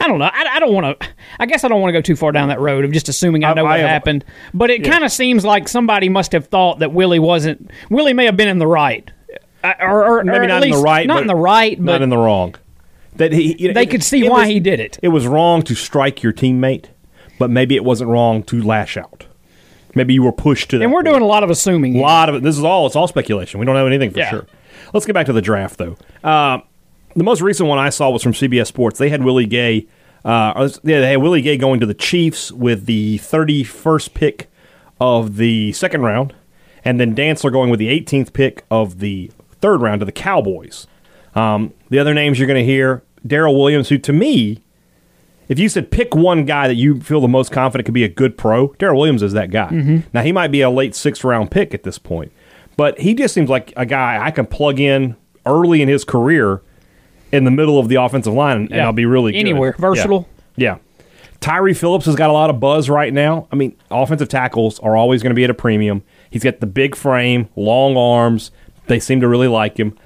I 0.00 0.08
don't 0.08 0.18
know. 0.18 0.26
I, 0.32 0.56
I 0.56 0.60
don't 0.60 0.72
want 0.74 1.00
to. 1.00 1.08
I 1.38 1.46
guess 1.46 1.64
I 1.64 1.68
don't 1.68 1.80
want 1.80 1.88
to 1.88 1.92
go 1.92 2.00
too 2.00 2.16
far 2.16 2.32
down 2.32 2.48
that 2.48 2.60
road 2.60 2.84
of 2.84 2.92
just 2.92 3.08
assuming 3.08 3.44
I 3.44 3.50
I- 3.50 3.54
know 3.54 3.64
what 3.64 3.72
I 3.72 3.78
have- 3.78 3.88
happened. 3.88 4.24
But 4.54 4.70
it 4.70 4.84
kind 4.84 5.04
of 5.04 5.10
seems 5.12 5.44
like 5.44 5.68
somebody 5.68 6.08
must 6.08 6.32
have 6.32 6.46
thought 6.46 6.78
that 6.80 6.92
Willie 6.92 7.18
wasn't. 7.18 7.70
Willie 7.90 8.12
may 8.14 8.24
have 8.26 8.36
been 8.36 8.48
in 8.48 8.58
the 8.58 8.66
right, 8.66 9.10
Uh, 9.64 9.72
or, 9.80 10.18
or 10.20 10.24
Maybe 10.24 10.38
or 10.38 10.46
not 10.48 10.62
in 10.64 10.70
the 10.70 10.78
right, 10.78 11.06
not 11.06 11.14
but 11.14 11.20
in 11.22 11.26
the 11.28 11.34
right, 11.36 11.76
but 11.78 11.92
not 11.92 12.02
in 12.02 12.08
the 12.08 12.18
wrong. 12.18 12.54
That 13.16 13.32
he, 13.32 13.56
you 13.58 13.68
know, 13.68 13.74
they 13.74 13.82
it- 13.84 13.90
could 13.90 14.02
see 14.04 14.24
it 14.26 14.30
why 14.30 14.40
was- 14.40 14.48
he 14.48 14.60
did 14.60 14.80
it. 14.80 14.98
It 15.02 15.08
was 15.08 15.26
wrong 15.26 15.62
to 15.62 15.74
strike 15.74 16.22
your 16.22 16.32
teammate, 16.32 16.86
but 17.38 17.50
maybe 17.50 17.74
it 17.76 17.84
wasn't 17.84 18.10
wrong 18.10 18.42
to 18.44 18.62
lash 18.62 18.96
out. 18.96 19.26
Maybe 19.94 20.12
you 20.12 20.22
were 20.22 20.32
pushed 20.32 20.68
to 20.70 20.78
that. 20.78 20.84
And 20.84 20.92
we're 20.92 20.98
point. 21.02 21.14
doing 21.14 21.22
a 21.22 21.26
lot 21.26 21.42
of 21.42 21.48
assuming. 21.48 21.96
a 21.96 22.00
lot 22.00 22.28
of 22.28 22.34
it. 22.34 22.42
This 22.42 22.58
is 22.58 22.64
all. 22.64 22.86
It's 22.86 22.94
all 22.96 23.08
speculation. 23.08 23.58
We 23.60 23.64
don't 23.66 23.74
know 23.74 23.86
anything 23.86 24.10
for 24.10 24.18
Yeah. 24.18 24.28
sure. 24.30 24.46
Let's 24.92 25.06
get 25.06 25.14
back 25.14 25.24
to 25.26 25.32
the 25.32 25.40
draft, 25.40 25.78
though. 25.78 25.96
Uh, 26.22 26.58
the 27.16 27.24
most 27.24 27.40
recent 27.40 27.68
one 27.68 27.78
I 27.78 27.88
saw 27.88 28.10
was 28.10 28.22
from 28.22 28.32
CBS 28.32 28.66
Sports. 28.66 28.98
They 28.98 29.08
had 29.08 29.24
Willie 29.24 29.46
Gay. 29.46 29.86
Uh, 30.24 30.68
yeah, 30.82 31.00
they 31.00 31.10
had 31.10 31.22
Willie 31.22 31.40
Gay 31.40 31.56
going 31.56 31.80
to 31.80 31.86
the 31.86 31.94
Chiefs 31.94 32.52
with 32.52 32.86
the 32.86 33.18
31st 33.18 34.14
pick 34.14 34.50
of 35.00 35.36
the 35.36 35.72
second 35.72 36.02
round, 36.02 36.34
and 36.84 37.00
then 37.00 37.14
Dantzler 37.14 37.50
going 37.52 37.70
with 37.70 37.78
the 37.78 37.88
18th 37.88 38.32
pick 38.32 38.64
of 38.70 38.98
the 38.98 39.30
third 39.60 39.80
round 39.80 40.00
to 40.00 40.04
the 40.04 40.12
Cowboys. 40.12 40.86
Um, 41.34 41.72
the 41.90 41.98
other 41.98 42.14
names 42.14 42.38
you're 42.38 42.48
going 42.48 42.64
to 42.64 42.64
hear 42.64 43.02
Daryl 43.26 43.56
Williams, 43.56 43.88
who 43.88 43.98
to 43.98 44.12
me, 44.12 44.62
if 45.48 45.58
you 45.58 45.68
said 45.68 45.90
pick 45.90 46.14
one 46.14 46.44
guy 46.44 46.66
that 46.66 46.74
you 46.74 47.00
feel 47.00 47.20
the 47.20 47.28
most 47.28 47.52
confident 47.52 47.86
could 47.86 47.94
be 47.94 48.04
a 48.04 48.08
good 48.08 48.36
pro, 48.36 48.68
Daryl 48.70 48.96
Williams 48.96 49.22
is 49.22 49.32
that 49.32 49.50
guy. 49.50 49.70
Now 50.12 50.22
he 50.22 50.32
might 50.32 50.48
be 50.48 50.60
a 50.60 50.70
late 50.70 50.94
sixth 50.94 51.24
round 51.24 51.50
pick 51.50 51.72
at 51.72 51.82
this 51.84 51.98
point, 51.98 52.32
but 52.76 52.98
he 52.98 53.14
just 53.14 53.32
seems 53.32 53.48
like 53.48 53.72
a 53.76 53.86
guy 53.86 54.22
I 54.24 54.30
can 54.30 54.46
plug 54.46 54.80
in 54.80 55.16
early 55.44 55.82
in 55.82 55.88
his 55.88 56.04
career 56.04 56.62
in 57.32 57.44
the 57.44 57.50
middle 57.50 57.78
of 57.78 57.88
the 57.88 57.96
offensive 57.96 58.32
line, 58.32 58.56
and, 58.56 58.70
Yeah. 58.70 58.84
I'll 58.86 58.92
be 58.92 59.06
really 59.06 59.32
good. 59.32 59.38
Anywhere. 59.38 59.74
Yeah. 59.76 59.80
Versatile. 59.80 60.28
Yeah. 60.56 60.78
Tyre 61.40 61.74
Phillips 61.74 62.06
has 62.06 62.14
got 62.16 62.30
a 62.30 62.32
lot 62.32 62.48
of 62.50 62.58
buzz 62.60 62.88
right 62.88 63.12
now. 63.12 63.46
I 63.52 63.56
mean, 63.56 63.76
offensive 63.90 64.28
tackles 64.28 64.78
are 64.80 64.96
always 64.96 65.22
going 65.22 65.30
to 65.30 65.34
be 65.34 65.44
at 65.44 65.50
a 65.50 65.54
premium. 65.54 66.02
He's 66.30 66.42
got 66.42 66.60
the 66.60 66.66
big 66.66 66.96
frame, 66.96 67.48
long 67.56 67.96
arms. 67.96 68.50
They 68.86 68.98
seem 69.00 69.20
to 69.20 69.28
really 69.28 69.48
like 69.48 69.76
him. 69.78 69.96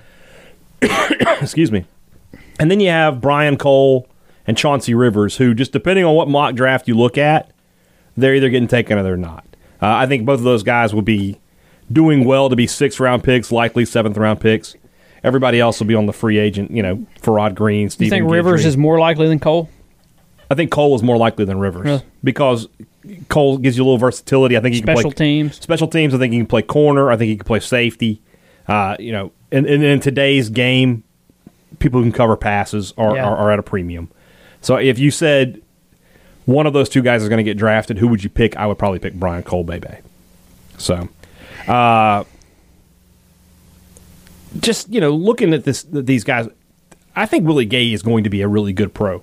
Excuse 0.82 1.70
me. 1.70 1.84
And 2.58 2.70
then 2.70 2.80
you 2.80 2.88
have 2.88 3.20
Brian 3.20 3.56
Cole 3.56 4.08
and 4.46 4.56
Chauncey 4.56 4.94
Rivers, 4.94 5.36
who, 5.36 5.54
just 5.54 5.72
depending 5.72 6.04
on 6.04 6.14
what 6.14 6.28
mock 6.28 6.54
draft 6.54 6.88
you 6.88 6.94
look 6.94 7.16
at, 7.16 7.50
they're 8.16 8.34
either 8.34 8.50
getting 8.50 8.68
taken 8.68 8.98
or 8.98 9.02
they're 9.02 9.16
not. 9.16 9.44
Uh, 9.80 9.86
I 9.88 10.06
think 10.06 10.26
both 10.26 10.38
of 10.40 10.44
those 10.44 10.62
guys 10.62 10.92
will 10.94 11.00
be 11.02 11.38
doing 11.90 12.24
well 12.24 12.48
to 12.50 12.56
be 12.56 12.66
sixth 12.66 13.00
round 13.00 13.24
picks, 13.24 13.50
likely 13.52 13.84
seventh 13.84 14.16
round 14.16 14.40
picks. 14.40 14.74
Everybody 15.22 15.60
else 15.60 15.78
will 15.80 15.86
be 15.86 15.94
on 15.94 16.06
the 16.06 16.12
free 16.12 16.38
agent, 16.38 16.70
you 16.70 16.82
know, 16.82 17.04
Farad 17.22 17.54
Green, 17.54 17.82
You 17.82 17.90
Stephen 17.90 18.18
think 18.20 18.30
Rivers 18.32 18.64
is 18.64 18.76
more 18.76 18.98
likely 18.98 19.28
than 19.28 19.38
Cole? 19.38 19.68
I 20.50 20.54
think 20.54 20.70
Cole 20.70 20.94
is 20.96 21.02
more 21.02 21.16
likely 21.16 21.44
than 21.44 21.58
Rivers 21.60 21.84
Really? 21.84 22.02
because 22.24 22.68
Cole 23.28 23.58
gives 23.58 23.76
you 23.76 23.82
a 23.82 23.86
little 23.86 23.98
versatility. 23.98 24.56
I 24.56 24.60
think 24.60 24.74
he 24.74 24.80
can 24.80 24.86
Special 24.94 25.10
play 25.12 25.26
teams. 25.26 25.60
Special 25.60 25.86
teams. 25.88 26.14
I 26.14 26.18
think 26.18 26.32
he 26.32 26.38
can 26.38 26.46
play 26.46 26.62
corner. 26.62 27.10
I 27.10 27.16
think 27.16 27.28
he 27.28 27.36
can 27.36 27.44
play 27.46 27.60
safety. 27.60 28.20
Uh, 28.66 28.96
you 28.98 29.12
know, 29.12 29.32
and, 29.52 29.66
and 29.66 29.82
in 29.82 30.00
today's 30.00 30.48
game, 30.48 31.02
people 31.78 32.00
who 32.00 32.06
can 32.06 32.12
cover 32.12 32.36
passes 32.36 32.92
are, 32.98 33.14
Yeah. 33.14 33.26
are, 33.28 33.36
are 33.36 33.50
at 33.52 33.58
a 33.58 33.62
premium. 33.62 34.10
So 34.60 34.76
if 34.76 34.98
you 34.98 35.10
said 35.10 35.60
one 36.46 36.66
of 36.66 36.72
those 36.72 36.88
two 36.88 37.02
guys 37.02 37.22
is 37.22 37.28
going 37.28 37.38
to 37.38 37.44
get 37.44 37.56
drafted, 37.56 37.98
who 37.98 38.08
would 38.08 38.24
you 38.24 38.30
pick? 38.30 38.56
I 38.56 38.66
would 38.66 38.78
probably 38.78 38.98
pick 38.98 39.14
Brian 39.14 39.42
Cole, 39.42 39.64
baby. 39.64 39.88
So, 40.78 41.08
uh, 41.68 42.24
just 44.58 44.88
you 44.92 45.00
know, 45.00 45.14
looking 45.14 45.54
at 45.54 45.64
this 45.64 45.84
these 45.84 46.24
guys, 46.24 46.48
I 47.14 47.26
think 47.26 47.46
Willie 47.46 47.66
Gay 47.66 47.92
is 47.92 48.02
going 48.02 48.24
to 48.24 48.30
be 48.30 48.42
a 48.42 48.48
really 48.48 48.72
good 48.72 48.94
pro. 48.94 49.22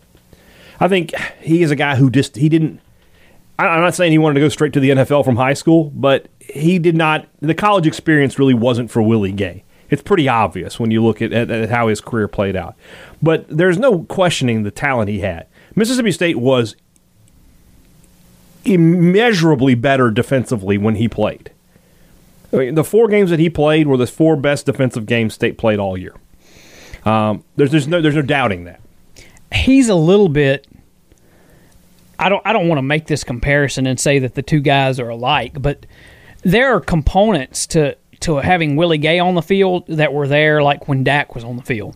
I 0.79 0.87
think 0.87 1.13
he 1.41 1.63
is 1.63 1.71
a 1.71 1.75
guy 1.75 1.95
who 1.95 2.09
just 2.09 2.35
he 2.35 2.49
didn't. 2.49 2.79
I'm 3.59 3.81
not 3.81 3.95
saying 3.95 4.11
he 4.11 4.19
wanted 4.19 4.35
to 4.35 4.41
go 4.41 4.49
straight 4.49 4.73
to 4.73 4.79
the 4.79 4.91
NFL 4.91 5.25
from 5.25 5.35
high 5.35 5.55
school, 5.55 5.91
but 5.95 6.27
he 6.39 6.77
did 6.77 6.95
not. 6.95 7.27
The 7.39 7.55
college 7.55 7.87
experience 7.87 8.37
really 8.37 8.53
wasn't 8.53 8.91
for 8.91 9.01
Willie 9.01 9.31
Gay. 9.31 9.63
It's 9.89 10.01
pretty 10.01 10.27
obvious 10.27 10.79
when 10.79 10.91
you 10.91 11.03
look 11.03 11.21
at, 11.21 11.31
at, 11.31 11.49
at 11.49 11.69
how 11.69 11.87
his 11.87 12.01
career 12.01 12.27
played 12.27 12.55
out. 12.55 12.75
But 13.21 13.47
there's 13.47 13.79
no 13.79 14.03
questioning 14.03 14.63
the 14.63 14.71
talent 14.71 15.09
he 15.09 15.21
had. 15.21 15.47
Mississippi 15.75 16.11
State 16.11 16.37
was 16.37 16.75
immeasurably 18.65 19.75
better 19.75 20.11
defensively 20.11 20.77
when 20.77 20.95
he 20.95 21.07
played. 21.07 21.51
The 22.51 22.83
four 22.83 23.07
games 23.07 23.29
that 23.29 23.39
he 23.39 23.49
played 23.49 23.87
were 23.87 23.97
the 23.97 24.07
four 24.07 24.35
best 24.35 24.65
defensive 24.65 25.05
games 25.05 25.33
State 25.33 25.57
played 25.57 25.79
all 25.79 25.97
year. 25.97 26.15
Um, 27.05 27.43
there's, 27.55 27.71
there's 27.71 27.87
no 27.87 28.01
there's 28.01 28.15
no 28.15 28.21
doubting 28.21 28.65
that. 28.65 28.81
he's 29.53 29.89
a 29.89 29.95
little 29.95 30.29
bit 30.29 30.67
I 32.19 32.29
don't 32.29 32.41
I 32.45 32.53
don't 32.53 32.67
want 32.67 32.79
to 32.79 32.83
make 32.83 33.07
this 33.07 33.23
comparison 33.23 33.85
and 33.85 33.99
say 33.99 34.19
that 34.19 34.35
the 34.35 34.41
two 34.41 34.59
guys 34.59 34.99
are 34.99 35.09
alike, 35.09 35.61
but 35.61 35.85
there 36.41 36.73
are 36.73 36.79
components 36.79 37.67
to 37.67 37.95
to 38.21 38.37
having 38.37 38.75
Willie 38.75 38.97
Gay 38.97 39.19
on 39.19 39.35
the 39.35 39.41
field 39.41 39.85
that 39.87 40.11
were 40.13 40.27
there 40.27 40.63
like 40.63 40.87
when 40.87 41.03
Dak 41.03 41.35
was 41.35 41.43
on 41.43 41.57
the 41.57 41.63
field. 41.63 41.95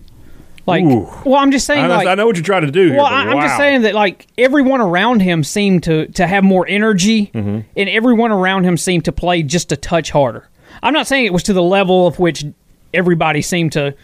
Like 0.68 0.84
Ooh. 0.84 1.10
well, 1.26 1.36
I'm 1.36 1.52
just 1.52 1.66
saying 1.66 1.86
I, 1.86 1.88
like 1.88 2.08
I 2.08 2.16
know 2.16 2.26
what 2.28 2.36
you're 2.36 2.46
trying 2.46 2.66
to 2.66 2.72
do 2.72 2.88
here. 2.90 2.98
well, 2.98 3.06
I, 3.06 3.24
I'm 3.24 3.36
wow. 3.38 3.42
just 3.44 3.58
saying 3.58 3.82
that 3.82 3.96
like 3.96 4.28
everyone 4.38 4.80
around 4.82 5.22
him 5.22 5.44
seemed 5.44 5.84
to 5.84 6.08
to 6.10 6.28
have 6.28 6.44
more 6.44 6.68
energy, 6.68 7.32
Mm-hmm. 7.34 7.60
and 7.76 7.90
everyone 7.90 8.32
around 8.32 8.64
him 8.66 8.78
seemed 8.78 9.06
to 9.06 9.12
play 9.12 9.42
just 9.44 9.72
a 9.72 9.78
touch 9.78 10.12
harder. 10.12 10.48
I'm 10.84 10.94
not 10.94 11.08
saying 11.08 11.26
it 11.26 11.34
was 11.34 11.44
to 11.44 11.54
the 11.54 11.64
level 11.64 12.06
of 12.08 12.20
which 12.20 12.46
everybody 12.94 13.42
seemed 13.42 13.72
to 13.74 13.96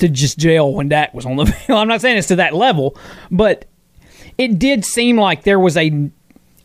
to 0.00 0.08
just 0.08 0.38
jail 0.38 0.74
when 0.74 0.88
Dak 0.88 1.14
was 1.14 1.24
on 1.24 1.36
the 1.36 1.46
field. 1.66 1.78
I'm 1.78 1.88
not 1.88 2.00
saying 2.00 2.18
it's 2.18 2.28
to 2.28 2.36
that 2.36 2.54
level, 2.54 2.96
but 3.30 3.64
it 4.36 4.58
did 4.58 4.84
seem 4.84 5.16
like 5.16 5.44
there 5.44 5.58
was 5.60 5.76
a 5.76 6.10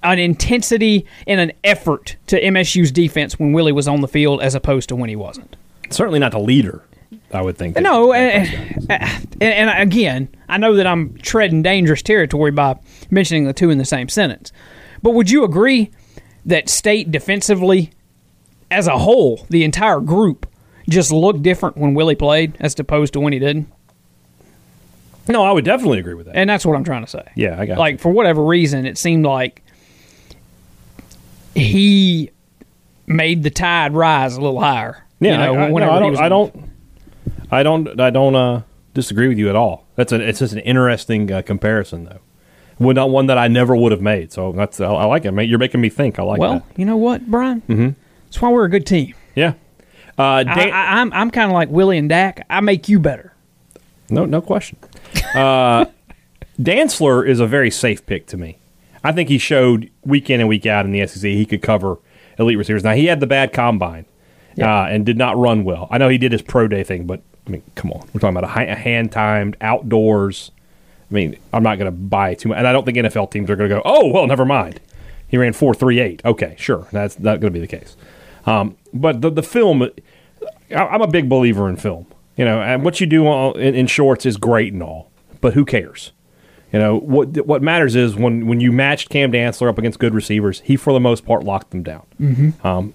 an 0.01 0.17
intensity 0.19 1.05
and 1.27 1.39
an 1.39 1.51
effort 1.63 2.15
to 2.27 2.41
MSU's 2.41 2.91
defense 2.91 3.38
when 3.38 3.51
Willie 3.53 3.72
was 3.74 3.88
on 3.88 4.01
the 4.01 4.08
field 4.08 4.41
as 4.41 4.55
opposed 4.55 4.89
to 4.89 4.96
when 4.96 5.10
he 5.10 5.15
wasn't. 5.15 5.55
certainly 5.89 6.19
not 6.19 6.31
the 6.31 6.39
leader. 6.39 6.84
I 7.31 7.41
would 7.41 7.57
think. 7.57 7.79
No, 7.79 8.13
and, 8.13 8.48
and, 8.89 9.29
and 9.41 9.69
again, 9.81 10.29
I 10.48 10.57
know 10.57 10.75
that 10.75 10.88
I'm 10.88 11.17
treading 11.19 11.62
dangerous 11.62 12.01
territory 12.01 12.51
by 12.51 12.79
mentioning 13.09 13.45
the 13.45 13.53
two 13.53 13.69
in 13.69 13.77
the 13.77 13.86
same 13.86 14.09
sentence. 14.09 14.51
But 15.01 15.12
would 15.12 15.29
you 15.29 15.43
agree 15.43 15.91
that 16.45 16.69
state 16.69 17.12
defensively, 17.12 17.91
as 18.71 18.88
a 18.88 18.98
whole, 18.98 19.45
the 19.50 19.63
entire 19.63 20.00
group 20.00 20.48
just 20.89 21.12
looked 21.12 21.43
different 21.43 21.77
when 21.77 21.93
Willie 21.93 22.15
played 22.15 22.57
as 22.59 22.79
opposed 22.79 23.13
to 23.13 23.19
when 23.19 23.33
he 23.33 23.39
didn't? 23.39 23.71
no, 25.27 25.43
I 25.43 25.51
would 25.51 25.63
definitely 25.65 26.00
agree 26.00 26.15
with 26.15 26.25
that. 26.25 26.36
And 26.36 26.50
that's 26.50 26.65
what 26.65 26.75
I'm 26.75 26.83
trying 26.83 27.05
to 27.05 27.09
say. 27.09 27.24
yeah, 27.36 27.59
I 27.59 27.67
got 27.67 27.77
Like 27.77 28.00
for 28.00 28.12
whatever 28.12 28.43
reason, 28.43 28.88
it 28.88 28.98
seemed 28.98 29.25
like 29.25 29.62
he 31.53 32.31
made 33.05 33.43
the 33.43 33.50
tide 33.50 33.93
rise 33.93 34.36
a 34.36 34.41
little 34.41 34.59
higher. 34.59 35.05
Yeah, 35.19 35.31
you 35.31 35.38
know, 35.38 35.53
I, 35.53 35.65
I, 35.65 35.69
no, 35.69 35.91
I 35.91 36.00
don't. 36.00 36.17
I 36.17 36.29
don't. 36.29 36.68
I 37.51 37.63
don't. 37.63 37.99
I 37.99 38.09
don't 38.09 38.35
uh, 38.35 38.63
disagree 38.93 39.27
with 39.27 39.37
you 39.37 39.49
at 39.49 39.55
all. 39.55 39.85
That's 39.95 40.11
a. 40.11 40.21
It's 40.21 40.39
just 40.39 40.53
an 40.53 40.59
interesting 40.59 41.31
uh, 41.31 41.41
comparison, 41.41 42.05
though. 42.05 42.19
Well, 42.79 42.93
not 42.93 43.09
one 43.09 43.25
that 43.27 43.37
I 43.37 43.47
never 43.47 43.75
would 43.75 43.91
have 43.91 44.01
made. 44.01 44.31
So 44.31 44.51
that's. 44.51 44.79
I, 44.79 44.85
I 44.85 45.05
like 45.05 45.25
it. 45.25 45.31
mate. 45.31 45.49
You're 45.49 45.59
making 45.59 45.81
me 45.81 45.89
think. 45.89 46.19
I 46.19 46.23
like 46.23 46.37
it. 46.37 46.41
Well, 46.41 46.53
that. 46.53 46.65
you 46.77 46.85
know 46.85 46.97
what, 46.97 47.29
Brian? 47.29 47.61
Mm-hmm. 47.61 47.89
That's 48.25 48.41
why 48.41 48.49
we're 48.49 48.65
a 48.65 48.69
good 48.69 48.85
team. 48.85 49.15
Yeah. 49.35 49.53
Uh, 50.17 50.43
Dan- 50.43 50.57
I, 50.57 50.69
I, 50.69 51.01
I'm 51.01 51.13
I'm 51.13 51.31
kind 51.31 51.49
of 51.49 51.53
like 51.53 51.69
Willie 51.69 51.97
and 51.97 52.09
Dak. 52.09 52.45
I 52.49 52.61
make 52.61 52.89
you 52.89 52.99
better. 52.99 53.33
No, 54.09 54.25
no 54.25 54.41
question. 54.41 54.77
Uh, 55.33 55.85
Dantzler 56.59 57.27
is 57.27 57.39
a 57.39 57.47
very 57.47 57.71
safe 57.71 58.05
pick 58.05 58.27
to 58.27 58.37
me. 58.37 58.59
I 59.03 59.11
think 59.11 59.29
he 59.29 59.37
showed 59.37 59.89
week 60.03 60.29
in 60.29 60.39
and 60.39 60.49
week 60.49 60.65
out 60.65 60.85
in 60.85 60.91
the 60.91 61.05
SEC 61.07 61.23
he 61.23 61.45
could 61.45 61.61
cover 61.61 61.99
elite 62.37 62.57
receivers. 62.57 62.83
Now 62.83 62.93
he 62.93 63.05
had 63.05 63.21
the 63.21 63.27
bad 63.27 63.53
combine 63.53 64.05
uh, 64.59 64.87
and 64.89 65.05
did 65.05 65.17
not 65.17 65.37
run 65.37 65.63
well. 65.63 65.87
I 65.89 65.97
know 65.97 66.09
he 66.09 66.17
did 66.17 66.31
his 66.31 66.41
pro 66.41 66.67
day 66.67 66.83
thing, 66.83 67.05
but 67.05 67.21
I 67.49 67.51
mean, 67.51 67.63
come 67.75 67.91
on, 67.91 68.07
we're 68.13 68.19
talking 68.19 68.37
about 68.37 68.55
a, 68.57 68.71
a 68.71 68.75
hand 68.75 69.11
timed 69.11 69.57
outdoors. 69.59 70.51
I 71.09 71.13
mean, 71.13 71.35
I'm 71.51 71.63
not 71.63 71.79
going 71.79 71.91
to 71.91 71.97
buy 71.97 72.35
too 72.35 72.49
much, 72.49 72.59
and 72.59 72.67
I 72.67 72.71
don't 72.71 72.85
think 72.85 72.95
NFL 72.97 73.31
teams 73.31 73.49
are 73.49 73.55
going 73.55 73.69
to 73.69 73.75
go. 73.77 73.81
Oh 73.83 74.07
well, 74.07 74.27
never 74.27 74.45
mind. 74.45 74.79
He 75.27 75.37
ran 75.37 75.53
four 75.53 75.73
three 75.73 75.99
eight. 75.99 76.21
Okay, 76.23 76.55
sure, 76.59 76.87
that's 76.91 77.17
not 77.19 77.39
going 77.39 77.51
to 77.51 77.59
be 77.59 77.65
the 77.65 77.67
case. 77.67 77.97
Um, 78.45 78.77
but 78.93 79.21
the 79.21 79.31
the 79.31 79.43
film, 79.43 79.81
I- 79.81 80.75
I'm 80.75 81.01
a 81.01 81.07
big 81.07 81.27
believer 81.27 81.67
in 81.67 81.75
film. 81.75 82.05
You 82.37 82.45
know, 82.45 82.61
and 82.61 82.83
what 82.85 83.01
you 83.01 83.07
do 83.07 83.27
on- 83.27 83.59
in, 83.59 83.73
in 83.75 83.87
shorts 83.87 84.25
is 84.25 84.37
great 84.37 84.71
and 84.71 84.81
all, 84.83 85.09
but 85.41 85.55
who 85.55 85.65
cares? 85.65 86.11
You 86.71 86.77
know 86.79 86.97
what? 86.99 87.29
What 87.47 87.63
matters 87.63 87.95
is 87.95 88.15
when 88.15 88.45
when 88.45 88.59
you 88.61 88.71
matched 88.71 89.09
Cam 89.09 89.31
Dantzler 89.31 89.69
up 89.69 89.79
against 89.79 89.97
good 89.97 90.13
receivers, 90.13 90.59
he 90.61 90.75
for 90.75 90.93
the 90.93 90.99
most 90.99 91.25
part 91.25 91.43
locked 91.43 91.71
them 91.71 91.81
down. 91.81 92.05
Mm-hmm. 92.21 92.65
Um, 92.67 92.93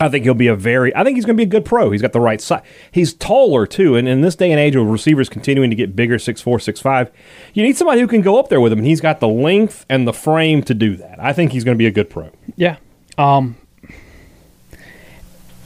I 0.00 0.08
think 0.08 0.24
he'll 0.24 0.34
be 0.34 0.48
a 0.48 0.56
very. 0.56 0.94
I 0.96 1.04
think 1.04 1.16
he's 1.16 1.24
going 1.24 1.36
to 1.36 1.40
be 1.40 1.44
a 1.46 1.50
good 1.50 1.64
pro. 1.64 1.90
He's 1.92 2.02
got 2.02 2.12
the 2.12 2.20
right 2.20 2.40
size. 2.40 2.62
He's 2.90 3.14
taller 3.14 3.64
too, 3.66 3.94
and 3.94 4.08
in 4.08 4.22
this 4.22 4.34
day 4.34 4.50
and 4.50 4.58
age 4.58 4.74
with 4.74 4.88
receivers 4.88 5.28
continuing 5.28 5.70
to 5.70 5.76
get 5.76 5.94
bigger, 5.94 6.18
six 6.18 6.40
four, 6.40 6.58
six 6.58 6.80
five, 6.80 7.12
you 7.52 7.62
need 7.62 7.76
somebody 7.76 8.00
who 8.00 8.08
can 8.08 8.20
go 8.20 8.38
up 8.38 8.48
there 8.48 8.60
with 8.60 8.72
him, 8.72 8.78
and 8.80 8.88
he's 8.88 9.00
got 9.00 9.20
the 9.20 9.28
length 9.28 9.86
and 9.88 10.06
the 10.06 10.12
frame 10.12 10.62
to 10.64 10.74
do 10.74 10.96
that. 10.96 11.18
I 11.22 11.32
think 11.32 11.52
he's 11.52 11.62
going 11.62 11.76
to 11.76 11.78
be 11.78 11.86
a 11.86 11.92
good 11.92 12.10
pro. 12.10 12.30
Yeah. 12.56 12.76
Um. 13.18 13.56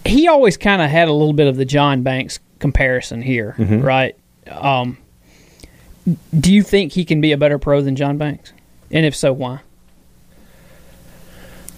He 0.04 0.28
always 0.28 0.56
kind 0.56 0.80
of 0.82 0.90
had 0.90 1.08
a 1.08 1.12
little 1.12 1.34
bit 1.34 1.46
of 1.48 1.56
the 1.56 1.64
John 1.64 2.02
Banks 2.02 2.38
comparison 2.58 3.22
here, 3.22 3.54
Mm-hmm. 3.58 3.80
right? 3.80 4.16
Um. 4.50 4.98
Do 6.38 6.52
you 6.52 6.62
think 6.62 6.92
he 6.92 7.04
can 7.04 7.20
be 7.20 7.32
a 7.32 7.36
better 7.38 7.58
pro 7.58 7.80
than 7.82 7.96
John 7.96 8.16
Banks? 8.18 8.52
And 8.90 9.04
if 9.04 9.14
so, 9.14 9.32
why? 9.32 9.60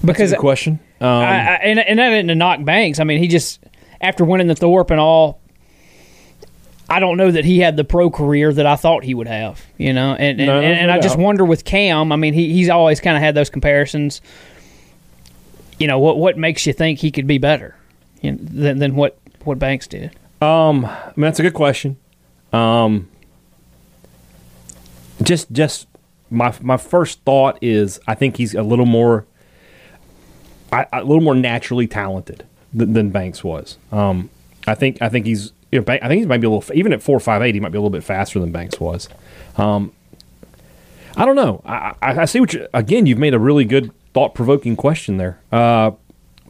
Because 0.04 0.30
Good 0.30 0.38
question. 0.40 0.80
Um, 1.00 1.08
I, 1.08 1.24
I, 1.24 1.54
and 1.62 1.78
and 1.78 1.98
that 1.98 2.12
isn't 2.12 2.28
to 2.28 2.34
knock 2.34 2.64
Banks. 2.64 3.00
I 3.00 3.04
mean, 3.04 3.18
he 3.18 3.28
just 3.28 3.60
after 4.00 4.24
winning 4.24 4.46
the 4.48 4.54
Thorpe 4.54 4.90
and 4.90 5.00
all, 5.00 5.40
I 6.88 7.00
don't 7.00 7.16
know 7.16 7.30
that 7.30 7.44
he 7.44 7.58
had 7.58 7.76
the 7.76 7.84
pro 7.84 8.10
career 8.10 8.52
that 8.52 8.66
I 8.66 8.76
thought 8.76 9.04
he 9.04 9.14
would 9.14 9.28
have. 9.28 9.64
You 9.78 9.92
know, 9.92 10.14
and 10.14 10.40
and, 10.40 10.46
No, 10.46 10.60
and, 10.60 10.78
and 10.78 10.86
no 10.88 10.94
I 10.94 11.00
just 11.00 11.18
wonder 11.18 11.44
with 11.44 11.64
Cam. 11.64 12.12
I 12.12 12.16
mean, 12.16 12.34
he 12.34 12.52
he's 12.52 12.68
always 12.68 13.00
kind 13.00 13.16
of 13.16 13.22
had 13.22 13.34
those 13.34 13.50
comparisons. 13.50 14.20
You 15.78 15.86
know 15.86 15.98
what 15.98 16.18
what 16.18 16.36
makes 16.36 16.66
you 16.66 16.72
think 16.72 16.98
he 16.98 17.10
could 17.10 17.26
be 17.26 17.38
better 17.38 17.74
you 18.20 18.32
know, 18.32 18.38
than 18.42 18.78
than 18.78 18.94
what 18.94 19.18
what 19.44 19.58
Banks 19.58 19.86
did? 19.86 20.14
I 20.42 20.72
mean, 20.72 20.90
that's 21.16 21.38
a 21.38 21.42
good 21.42 21.54
question. 21.54 21.96
Um, 22.52 23.08
just, 25.22 25.52
just 25.52 25.86
my 26.30 26.54
my 26.60 26.76
first 26.76 27.22
thought 27.24 27.58
is 27.62 28.00
I 28.06 28.14
think 28.14 28.36
he's 28.36 28.54
a 28.54 28.62
little 28.62 28.86
more, 28.86 29.26
I, 30.72 30.86
a 30.92 31.04
little 31.04 31.22
more 31.22 31.34
naturally 31.34 31.86
talented 31.86 32.44
than, 32.72 32.92
than 32.92 33.10
Banks 33.10 33.42
was. 33.42 33.76
Um, 33.92 34.30
I 34.66 34.74
think 34.74 35.00
I 35.02 35.08
think 35.08 35.26
he's, 35.26 35.52
you 35.72 35.80
know, 35.80 35.84
I 35.88 36.08
think 36.08 36.20
he 36.20 36.26
might 36.26 36.40
be 36.40 36.46
a 36.46 36.50
little 36.50 36.76
even 36.76 36.92
at 36.92 37.02
four 37.02 37.18
five 37.20 37.42
eight, 37.42 37.54
he 37.54 37.60
might 37.60 37.72
be 37.72 37.78
a 37.78 37.80
little 37.80 37.90
bit 37.90 38.04
faster 38.04 38.38
than 38.38 38.52
Banks 38.52 38.78
was. 38.78 39.08
Um, 39.56 39.92
I 41.16 41.24
don't 41.24 41.36
know. 41.36 41.62
I, 41.64 41.94
I, 42.00 42.20
I 42.20 42.24
see 42.24 42.40
what 42.40 42.52
you 42.52 42.66
again. 42.72 43.06
You've 43.06 43.18
made 43.18 43.34
a 43.34 43.38
really 43.38 43.64
good 43.64 43.90
thought 44.14 44.34
provoking 44.34 44.76
question 44.76 45.16
there. 45.16 45.40
Uh, 45.50 45.92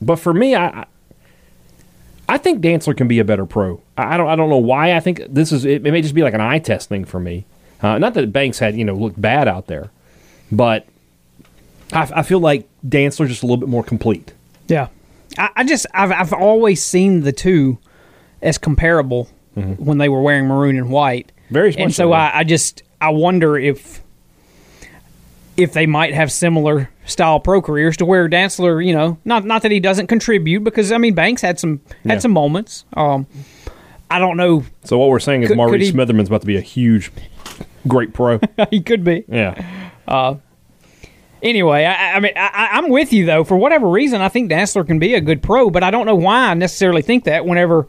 but 0.00 0.16
for 0.16 0.32
me, 0.32 0.54
I, 0.54 0.86
I 2.28 2.38
think 2.38 2.62
Dantzler 2.62 2.96
can 2.96 3.08
be 3.08 3.18
a 3.18 3.24
better 3.24 3.46
pro. 3.46 3.80
I 3.96 4.14
I 4.14 4.16
don't. 4.16 4.28
I 4.28 4.36
don't 4.36 4.50
know 4.50 4.58
why. 4.58 4.94
I 4.94 5.00
think 5.00 5.22
this 5.28 5.52
is. 5.52 5.64
It, 5.64 5.86
it 5.86 5.92
may 5.92 6.02
just 6.02 6.14
be 6.14 6.22
like 6.22 6.34
an 6.34 6.40
eye 6.40 6.58
test 6.58 6.88
thing 6.88 7.04
for 7.04 7.20
me. 7.20 7.46
Uh, 7.82 7.98
not 7.98 8.14
that 8.14 8.32
Banks 8.32 8.58
had 8.58 8.76
you 8.76 8.84
know 8.84 8.94
looked 8.94 9.20
bad 9.20 9.48
out 9.48 9.66
there, 9.66 9.90
but 10.52 10.86
I, 11.92 12.08
I 12.16 12.22
feel 12.22 12.40
like 12.40 12.68
Dantzler's 12.86 13.28
just 13.30 13.42
a 13.42 13.46
little 13.46 13.56
bit 13.58 13.68
more 13.68 13.82
complete. 13.84 14.32
Yeah, 14.68 14.88
I, 15.38 15.50
I 15.56 15.64
just 15.64 15.86
I've 15.94 16.12
I've 16.12 16.32
always 16.32 16.82
seen 16.84 17.20
the 17.22 17.32
two 17.32 17.78
as 18.42 18.58
comparable 18.58 19.28
when 19.54 19.98
they 19.98 20.08
were 20.08 20.22
wearing 20.22 20.46
maroon 20.46 20.76
and 20.78 20.90
white. 20.90 21.32
Very 21.50 21.70
and 21.70 21.86
much 21.86 21.92
so 21.92 22.04
so. 22.08 22.12
I, 22.12 22.38
I 22.38 22.44
just 22.44 22.82
I 23.00 23.10
wonder 23.10 23.58
if 23.58 24.00
if 25.56 25.72
they 25.72 25.84
might 25.86 26.14
have 26.14 26.32
similar 26.32 26.88
style 27.04 27.40
pro 27.40 27.60
careers 27.60 27.96
to 27.98 28.04
where 28.06 28.28
Dantzler, 28.28 28.84
you 28.84 28.94
know, 28.94 29.18
not 29.24 29.44
not 29.44 29.62
that 29.62 29.70
he 29.70 29.80
doesn't 29.80 30.06
contribute 30.06 30.64
because 30.64 30.92
I 30.92 30.98
mean 30.98 31.14
Banks 31.14 31.42
had 31.42 31.58
some 31.60 31.80
had 32.04 32.12
Yeah. 32.14 32.18
some 32.20 32.30
moments. 32.32 32.84
Um, 32.94 33.26
I 34.10 34.18
don't 34.18 34.36
know. 34.36 34.64
So 34.84 34.98
what 34.98 35.08
we're 35.10 35.20
saying 35.20 35.42
is 35.42 35.48
Could- 35.48 35.52
could 35.54 35.56
Maurice 35.58 35.86
he- 35.88 35.92
Smitherman's 35.92 36.28
about 36.28 36.40
to 36.40 36.46
be 36.46 36.56
a 36.56 36.60
huge, 36.62 37.12
great 37.86 38.12
pro. 38.14 38.40
he 38.70 38.80
could 38.80 39.04
be. 39.04 39.24
yeah. 39.28 40.40
Anyway, 41.42 41.84
I, 41.84 42.16
I 42.16 42.20
mean, 42.20 42.32
I, 42.36 42.68
I'm 42.72 42.90
with 42.90 43.12
you 43.12 43.24
though. 43.26 43.44
For 43.44 43.56
whatever 43.56 43.88
reason, 43.88 44.20
I 44.20 44.28
think 44.28 44.50
Dantzler 44.50 44.86
can 44.86 44.98
be 44.98 45.14
a 45.14 45.20
good 45.20 45.42
pro, 45.42 45.70
but 45.70 45.82
I 45.82 45.90
don't 45.90 46.06
know 46.06 46.14
why 46.14 46.50
I 46.50 46.54
necessarily 46.54 47.02
think 47.02 47.24
that. 47.24 47.46
Whenever 47.46 47.86